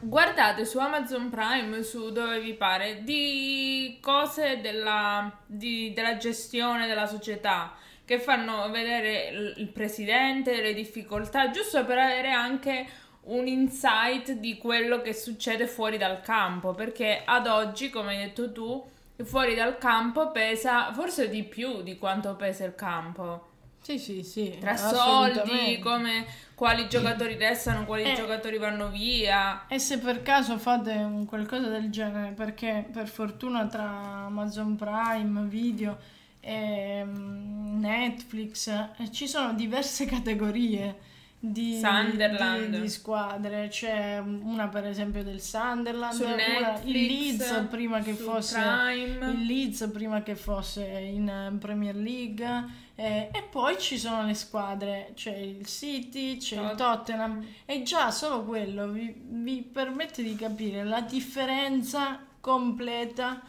Guardate 0.00 0.64
su 0.64 0.78
Amazon 0.78 1.28
Prime, 1.28 1.82
su 1.82 2.12
dove 2.12 2.38
vi 2.40 2.54
pare, 2.54 3.02
di 3.02 3.98
cose 4.00 4.60
della, 4.60 5.40
di- 5.44 5.92
della 5.92 6.16
gestione 6.18 6.86
della 6.86 7.06
società 7.06 7.74
che 8.04 8.20
fanno 8.20 8.70
vedere 8.70 9.54
il 9.56 9.68
presidente, 9.72 10.62
le 10.62 10.72
difficoltà, 10.72 11.50
giusto 11.50 11.84
per 11.84 11.98
avere 11.98 12.30
anche 12.30 12.86
un 13.22 13.48
insight 13.48 14.34
di 14.34 14.56
quello 14.56 15.00
che 15.02 15.14
succede 15.14 15.66
fuori 15.66 15.98
dal 15.98 16.20
campo. 16.20 16.74
Perché 16.74 17.22
ad 17.24 17.48
oggi, 17.48 17.90
come 17.90 18.10
hai 18.16 18.18
detto 18.26 18.52
tu, 18.52 18.88
fuori 19.24 19.54
dal 19.54 19.78
campo 19.78 20.30
pesa 20.30 20.92
forse 20.92 21.28
di 21.28 21.42
più 21.44 21.82
di 21.82 21.98
quanto 21.98 22.34
pesa 22.36 22.64
il 22.64 22.74
campo. 22.74 23.48
Sì, 23.82 23.98
sì, 23.98 24.22
sì. 24.22 24.56
Tra 24.60 24.76
soldi, 24.76 25.80
come 25.80 26.24
quali 26.54 26.88
giocatori 26.88 27.34
restano, 27.36 27.84
quali 27.84 28.04
Eh. 28.04 28.14
giocatori 28.14 28.56
vanno 28.56 28.88
via. 28.88 29.66
E 29.66 29.80
se 29.80 29.98
per 29.98 30.22
caso 30.22 30.56
fate 30.56 30.92
un 30.92 31.26
qualcosa 31.26 31.66
del 31.68 31.90
genere, 31.90 32.30
perché 32.30 32.86
per 32.92 33.08
fortuna 33.08 33.66
tra 33.66 33.88
Amazon 34.26 34.76
Prime, 34.76 35.46
Video 35.48 35.98
e 36.38 37.02
mm, 37.04 37.80
Netflix 37.80 38.68
eh, 38.68 39.10
ci 39.10 39.26
sono 39.26 39.52
diverse 39.54 40.04
categorie 40.06 41.10
di, 41.44 41.76
Sunderland. 41.80 42.74
di- 42.76 42.80
di 42.82 42.88
squadre. 42.88 43.66
C'è 43.68 44.18
una 44.18 44.68
per 44.68 44.86
esempio 44.86 45.24
del 45.24 45.40
Sunderland, 45.40 46.12
Su 46.12 46.24
Netflix, 46.24 46.84
il 46.84 47.06
Leeds 47.06 47.66
prima 47.68 47.98
che 48.00 48.12
fosse 48.12 48.60
Prime. 48.60 49.30
il 49.32 49.44
Leeds 49.44 49.90
prima 49.92 50.22
che 50.22 50.36
fosse 50.36 50.84
in 50.84 51.28
eh, 51.28 51.56
Premier 51.58 51.96
League 51.96 52.64
eh, 52.94 53.28
e 53.32 53.42
poi 53.50 53.76
ci 53.78 53.98
sono 53.98 54.24
le 54.24 54.34
squadre, 54.34 55.10
c'è 55.14 55.34
il 55.34 55.66
City, 55.66 56.36
c'è 56.36 56.60
il 56.60 56.68
Tot- 56.76 56.76
Tottenham 56.76 57.44
e 57.64 57.82
già 57.82 58.12
solo 58.12 58.44
quello 58.44 58.86
vi, 58.88 59.12
vi 59.26 59.62
permette 59.62 60.22
di 60.22 60.36
capire 60.36 60.84
la 60.84 61.00
differenza 61.00 62.20
completa 62.38 63.40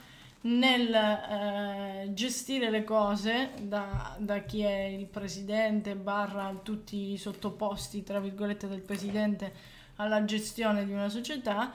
nel 0.43 0.93
eh, 0.93 2.13
gestire 2.13 2.69
le 2.69 2.83
cose 2.83 3.51
da, 3.61 4.15
da 4.19 4.39
chi 4.39 4.61
è 4.61 4.83
il 4.83 5.05
presidente 5.05 5.95
barra 5.95 6.53
tutti 6.61 7.11
i 7.11 7.17
sottoposti 7.17 8.03
tra 8.03 8.19
virgolette 8.19 8.67
del 8.67 8.81
presidente 8.81 9.53
alla 9.97 10.25
gestione 10.25 10.85
di 10.85 10.91
una 10.91 11.09
società 11.09 11.71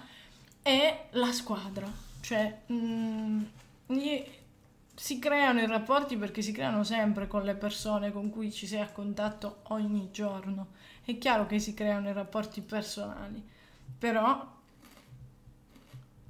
e 0.62 1.06
la 1.10 1.32
squadra. 1.32 1.90
Cioè 2.20 2.62
mm, 2.72 3.42
gli- 3.86 4.24
si 4.94 5.18
creano 5.18 5.60
i 5.60 5.66
rapporti 5.66 6.16
perché 6.16 6.42
si 6.42 6.52
creano 6.52 6.82
sempre 6.84 7.26
con 7.26 7.44
le 7.44 7.54
persone 7.54 8.12
con 8.12 8.30
cui 8.30 8.50
ci 8.52 8.66
sei 8.66 8.80
a 8.80 8.90
contatto 8.90 9.60
ogni 9.68 10.10
giorno. 10.10 10.68
È 11.04 11.16
chiaro 11.18 11.46
che 11.46 11.58
si 11.58 11.72
creano 11.72 12.08
i 12.08 12.12
rapporti 12.12 12.60
personali 12.60 13.56
però 13.98 14.56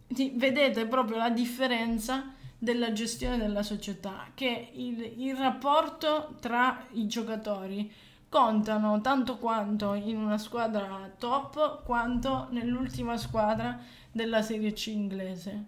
vedete 0.08 0.86
proprio 0.86 1.16
la 1.16 1.30
differenza 1.30 2.34
della 2.58 2.92
gestione 2.92 3.38
della 3.38 3.62
società, 3.62 4.30
che 4.34 4.70
il, 4.72 5.14
il 5.16 5.36
rapporto 5.36 6.34
tra 6.40 6.84
i 6.92 7.06
giocatori 7.06 7.90
contano 8.28 9.00
tanto 9.00 9.38
quanto 9.38 9.94
in 9.94 10.16
una 10.16 10.38
squadra 10.38 11.10
top 11.16 11.82
quanto 11.84 12.48
nell'ultima 12.50 13.16
squadra 13.16 13.80
della 14.10 14.42
Serie 14.42 14.72
C 14.72 14.88
inglese. 14.88 15.64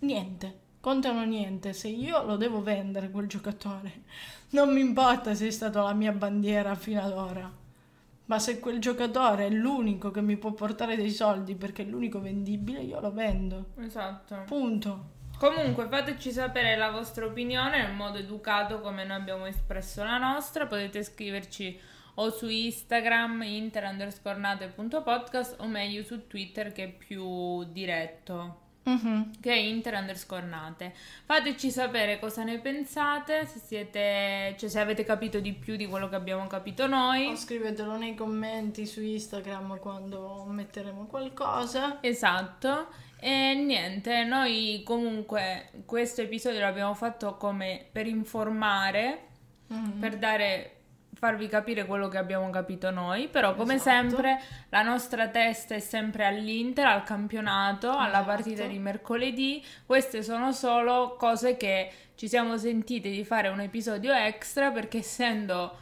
Niente, 0.00 0.60
contano 0.80 1.24
niente. 1.24 1.72
Se 1.72 1.88
io 1.88 2.24
lo 2.24 2.36
devo 2.36 2.62
vendere 2.62 3.10
quel 3.10 3.26
giocatore, 3.26 4.04
non 4.50 4.72
mi 4.72 4.80
importa 4.80 5.34
se 5.34 5.48
è 5.48 5.50
stata 5.50 5.82
la 5.82 5.92
mia 5.92 6.12
bandiera 6.12 6.74
fino 6.74 7.02
ad 7.02 7.12
ora. 7.12 7.59
Ma 8.30 8.38
se 8.38 8.60
quel 8.60 8.78
giocatore 8.78 9.46
è 9.46 9.50
l'unico 9.50 10.12
che 10.12 10.22
mi 10.22 10.36
può 10.36 10.52
portare 10.52 10.94
dei 10.94 11.10
soldi 11.10 11.56
perché 11.56 11.82
è 11.82 11.84
l'unico 11.84 12.20
vendibile, 12.20 12.78
io 12.78 13.00
lo 13.00 13.12
vendo. 13.12 13.70
Esatto. 13.80 14.44
Punto. 14.46 15.18
Comunque 15.36 15.88
fateci 15.88 16.30
sapere 16.30 16.76
la 16.76 16.92
vostra 16.92 17.26
opinione 17.26 17.82
nel 17.82 17.92
modo 17.92 18.18
educato 18.18 18.80
come 18.80 19.02
noi 19.02 19.16
abbiamo 19.16 19.46
espresso 19.46 20.04
la 20.04 20.16
nostra. 20.18 20.68
Potete 20.68 21.02
scriverci 21.02 21.76
o 22.14 22.30
su 22.30 22.46
Instagram 22.46 23.42
inter 23.42 23.82
underscore 23.82 24.38
o 25.56 25.66
meglio 25.66 26.04
su 26.04 26.28
Twitter 26.28 26.70
che 26.70 26.84
è 26.84 26.88
più 26.88 27.64
diretto. 27.64 28.68
Mhm. 28.82 29.40
che 29.40 29.52
è 29.52 29.56
inter 29.56 29.94
underscore 29.94 30.42
nate. 30.46 30.94
Fateci 31.24 31.70
sapere 31.70 32.18
cosa 32.18 32.42
ne 32.44 32.58
pensate, 32.58 33.46
se 33.46 33.58
siete, 33.58 34.54
cioè 34.58 34.68
se 34.68 34.80
avete 34.80 35.04
capito 35.04 35.38
di 35.38 35.52
più 35.52 35.76
di 35.76 35.86
quello 35.86 36.08
che 36.08 36.14
abbiamo 36.16 36.46
capito 36.46 36.84
O 36.84 36.86
noi. 36.86 37.36
scrivetelo 37.36 37.96
nei 37.96 38.14
commenti 38.14 38.86
su 38.86 39.02
Instagram 39.02 39.78
quando 39.78 40.44
metteremo 40.48 41.06
qualcosa. 41.06 41.98
Esatto. 42.00 42.88
E 43.20 43.52
niente, 43.54 44.24
noi 44.24 44.82
comunque 44.84 45.70
questo 45.84 46.22
episodio 46.22 46.60
l'abbiamo 46.60 46.94
fatto 46.94 47.36
come 47.36 47.84
per 47.92 48.06
informare, 48.06 49.26
Mhm. 49.66 49.98
per 50.00 50.16
dare 50.16 50.74
farvi 51.20 51.48
capire 51.48 51.84
quello 51.84 52.08
che 52.08 52.16
abbiamo 52.16 52.48
capito 52.48 52.90
noi, 52.90 53.28
però 53.28 53.54
come 53.54 53.74
Esatto. 53.74 53.90
sempre 54.08 54.40
la 54.70 54.80
nostra 54.80 55.28
testa 55.28 55.74
è 55.74 55.78
sempre 55.78 56.24
all'Inter, 56.24 56.86
al 56.86 57.04
campionato, 57.04 57.90
alla 57.90 58.20
Esatto. 58.20 58.24
partita 58.24 58.64
di 58.64 58.78
mercoledì. 58.78 59.62
Queste 59.84 60.22
sono 60.22 60.50
solo 60.52 61.16
cose 61.18 61.58
che 61.58 61.92
ci 62.14 62.26
siamo 62.26 62.56
sentite 62.56 63.10
di 63.10 63.22
fare 63.22 63.48
un 63.48 63.60
episodio 63.60 64.14
extra 64.14 64.70
perché 64.70 64.98
essendo 64.98 65.76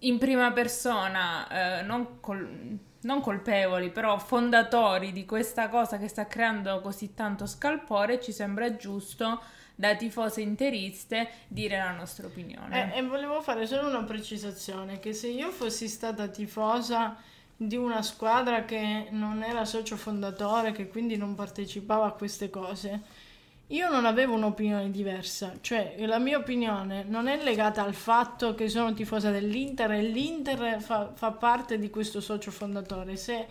in 0.00 0.18
prima 0.18 0.50
persona, 0.50 1.78
eh, 1.78 1.82
non, 1.82 2.18
col- 2.18 2.76
non 3.02 3.20
colpevoli, 3.20 3.90
però 3.90 4.18
fondatori 4.18 5.12
di 5.12 5.24
questa 5.24 5.68
cosa 5.68 5.96
che 5.96 6.08
sta 6.08 6.26
creando 6.26 6.80
così 6.80 7.14
tanto 7.14 7.46
scalpore, 7.46 8.20
ci 8.20 8.32
sembra 8.32 8.74
giusto 8.74 9.40
da 9.78 9.94
tifose 9.94 10.40
interiste 10.40 11.28
dire 11.46 11.76
la 11.76 11.92
nostra 11.92 12.26
opinione. 12.26 12.94
Eh, 12.94 12.98
e 12.98 13.02
volevo 13.02 13.42
fare 13.42 13.66
solo 13.66 13.88
una 13.88 14.02
precisazione, 14.02 14.98
che 14.98 15.12
se 15.12 15.28
io 15.28 15.50
fossi 15.50 15.86
stata 15.86 16.26
tifosa 16.28 17.16
di 17.54 17.76
una 17.76 18.02
squadra 18.02 18.64
che 18.64 19.08
non 19.10 19.42
era 19.42 19.64
socio 19.64 19.96
fondatore, 19.96 20.72
che 20.72 20.88
quindi 20.88 21.16
non 21.16 21.34
partecipava 21.34 22.06
a 22.06 22.12
queste 22.12 22.48
cose, 22.48 23.24
io 23.68 23.90
non 23.90 24.06
avevo 24.06 24.34
un'opinione 24.34 24.90
diversa, 24.90 25.54
cioè 25.60 25.94
la 26.06 26.18
mia 26.18 26.38
opinione 26.38 27.04
non 27.04 27.26
è 27.28 27.42
legata 27.42 27.82
al 27.82 27.94
fatto 27.94 28.54
che 28.54 28.68
sono 28.68 28.94
tifosa 28.94 29.30
dell'Inter 29.30 29.90
e 29.92 30.02
l'Inter 30.02 30.80
fa, 30.80 31.10
fa 31.14 31.32
parte 31.32 31.78
di 31.78 31.90
questo 31.90 32.20
socio 32.20 32.50
fondatore. 32.50 33.16
Se 33.16 33.46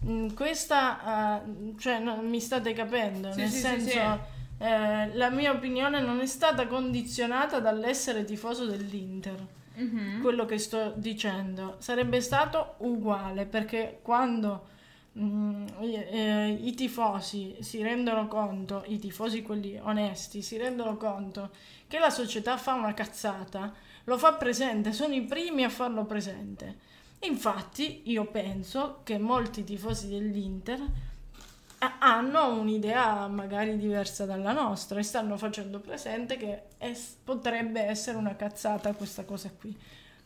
mh, 0.00 0.32
questa, 0.32 1.42
eh, 1.44 1.74
cioè 1.78 1.98
no, 1.98 2.16
mi 2.22 2.40
state 2.40 2.72
capendo, 2.72 3.30
Sì, 3.32 3.40
nel 3.40 3.50
sì, 3.50 3.58
senso... 3.58 3.90
sì. 3.90 4.36
Eh, 4.58 5.14
la 5.14 5.30
mia 5.30 5.52
opinione 5.52 6.00
non 6.00 6.20
è 6.20 6.26
stata 6.26 6.66
condizionata 6.66 7.60
dall'essere 7.60 8.24
tifoso 8.24 8.66
dell'Inter. 8.66 9.46
Mhm. 9.74 10.20
Quello 10.20 10.44
che 10.44 10.58
sto 10.58 10.92
dicendo 10.96 11.76
sarebbe 11.78 12.20
stato 12.20 12.74
uguale 12.78 13.46
perché 13.46 14.00
quando 14.02 14.66
mm, 15.16 15.66
i, 15.80 15.94
eh, 15.94 16.58
i 16.60 16.74
tifosi 16.74 17.56
si 17.60 17.80
rendono 17.80 18.26
conto, 18.26 18.82
i 18.88 18.98
tifosi 18.98 19.42
quelli 19.42 19.78
onesti, 19.80 20.42
si 20.42 20.56
rendono 20.56 20.96
conto 20.96 21.50
che 21.86 22.00
la 22.00 22.10
società 22.10 22.56
fa 22.56 22.74
una 22.74 22.92
cazzata, 22.92 23.72
lo 24.04 24.18
fa 24.18 24.32
presente, 24.32 24.92
sono 24.92 25.14
i 25.14 25.22
primi 25.22 25.62
a 25.62 25.68
farlo 25.68 26.04
presente. 26.04 26.86
Infatti, 27.20 28.02
io 28.06 28.26
penso 28.26 29.00
che 29.04 29.18
molti 29.18 29.64
tifosi 29.64 30.08
dell'Inter 30.08 30.80
hanno 31.98 32.58
un'idea 32.58 33.26
magari 33.28 33.76
diversa 33.76 34.24
dalla 34.24 34.52
nostra 34.52 34.98
e 34.98 35.02
stanno 35.02 35.36
facendo 35.36 35.78
presente 35.80 36.36
che 36.36 36.62
es- 36.78 37.16
potrebbe 37.22 37.80
essere 37.80 38.16
una 38.16 38.36
cazzata 38.36 38.92
questa 38.94 39.24
cosa 39.24 39.50
qui. 39.56 39.76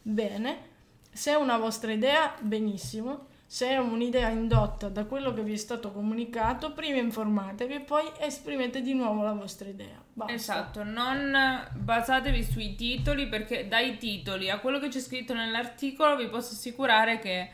Bene, 0.01 0.71
se 1.11 1.33
è 1.33 1.35
una 1.35 1.59
vostra 1.59 1.93
idea, 1.93 2.35
benissimo. 2.41 3.31
Se 3.47 3.69
è 3.69 3.77
un'idea 3.77 4.31
indotta 4.31 4.89
da 4.89 5.05
quello 5.05 5.35
che 5.35 5.43
vi 5.43 5.53
è 5.53 5.57
stato 5.57 5.93
comunicato, 5.93 6.73
prima 6.73 6.97
informatevi 6.97 7.75
e 7.75 7.81
poi 7.81 8.11
esprimete 8.19 8.81
di 8.81 8.95
nuovo 8.95 9.23
la 9.23 9.35
vostra 9.35 9.69
idea. 9.69 10.03
Basta. 10.11 10.33
Esatto, 10.33 10.83
non 10.83 11.69
basatevi 11.75 12.43
sui 12.45 12.75
titoli 12.75 13.29
perché 13.29 13.69
dai 13.69 13.99
titoli 13.99 14.49
a 14.49 14.59
quello 14.59 14.79
che 14.79 14.89
c'è 14.89 15.01
scritto 15.01 15.35
nell'articolo 15.35 16.17
vi 16.17 16.29
posso 16.29 16.55
assicurare 16.55 17.19
che 17.19 17.51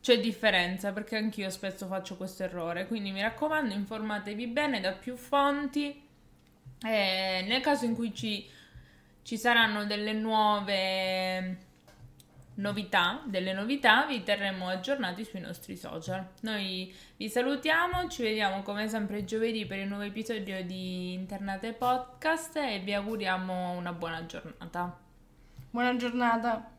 c'è 0.00 0.20
differenza 0.20 0.92
perché 0.92 1.16
anch'io 1.16 1.50
spesso 1.50 1.86
faccio 1.86 2.16
questo 2.16 2.44
errore. 2.44 2.86
Quindi 2.86 3.10
mi 3.10 3.20
raccomando, 3.20 3.74
informatevi 3.74 4.46
bene 4.46 4.80
da 4.80 4.92
più 4.92 5.16
fonti. 5.16 6.06
E 6.80 7.44
nel 7.46 7.60
caso 7.60 7.84
in 7.84 7.94
cui 7.94 8.14
ci, 8.14 8.48
ci 9.22 9.36
saranno 9.36 9.84
delle 9.84 10.12
nuove 10.12 11.66
novità, 12.58 13.22
delle 13.24 13.52
novità, 13.52 14.06
vi 14.06 14.22
terremo 14.22 14.68
aggiornati 14.68 15.24
sui 15.24 15.40
nostri 15.40 15.76
social. 15.76 16.26
Noi 16.42 16.94
vi 17.16 17.28
salutiamo, 17.28 18.08
ci 18.08 18.22
vediamo 18.22 18.62
come 18.62 18.88
sempre 18.88 19.24
giovedì 19.24 19.66
per 19.66 19.78
il 19.78 19.88
nuovo 19.88 20.04
episodio 20.04 20.64
di 20.64 21.12
Internate 21.12 21.72
Podcast 21.72 22.56
e 22.56 22.80
vi 22.80 22.94
auguriamo 22.94 23.72
una 23.72 23.92
buona 23.92 24.26
giornata. 24.26 24.96
Buona 25.70 25.96
giornata. 25.96 26.77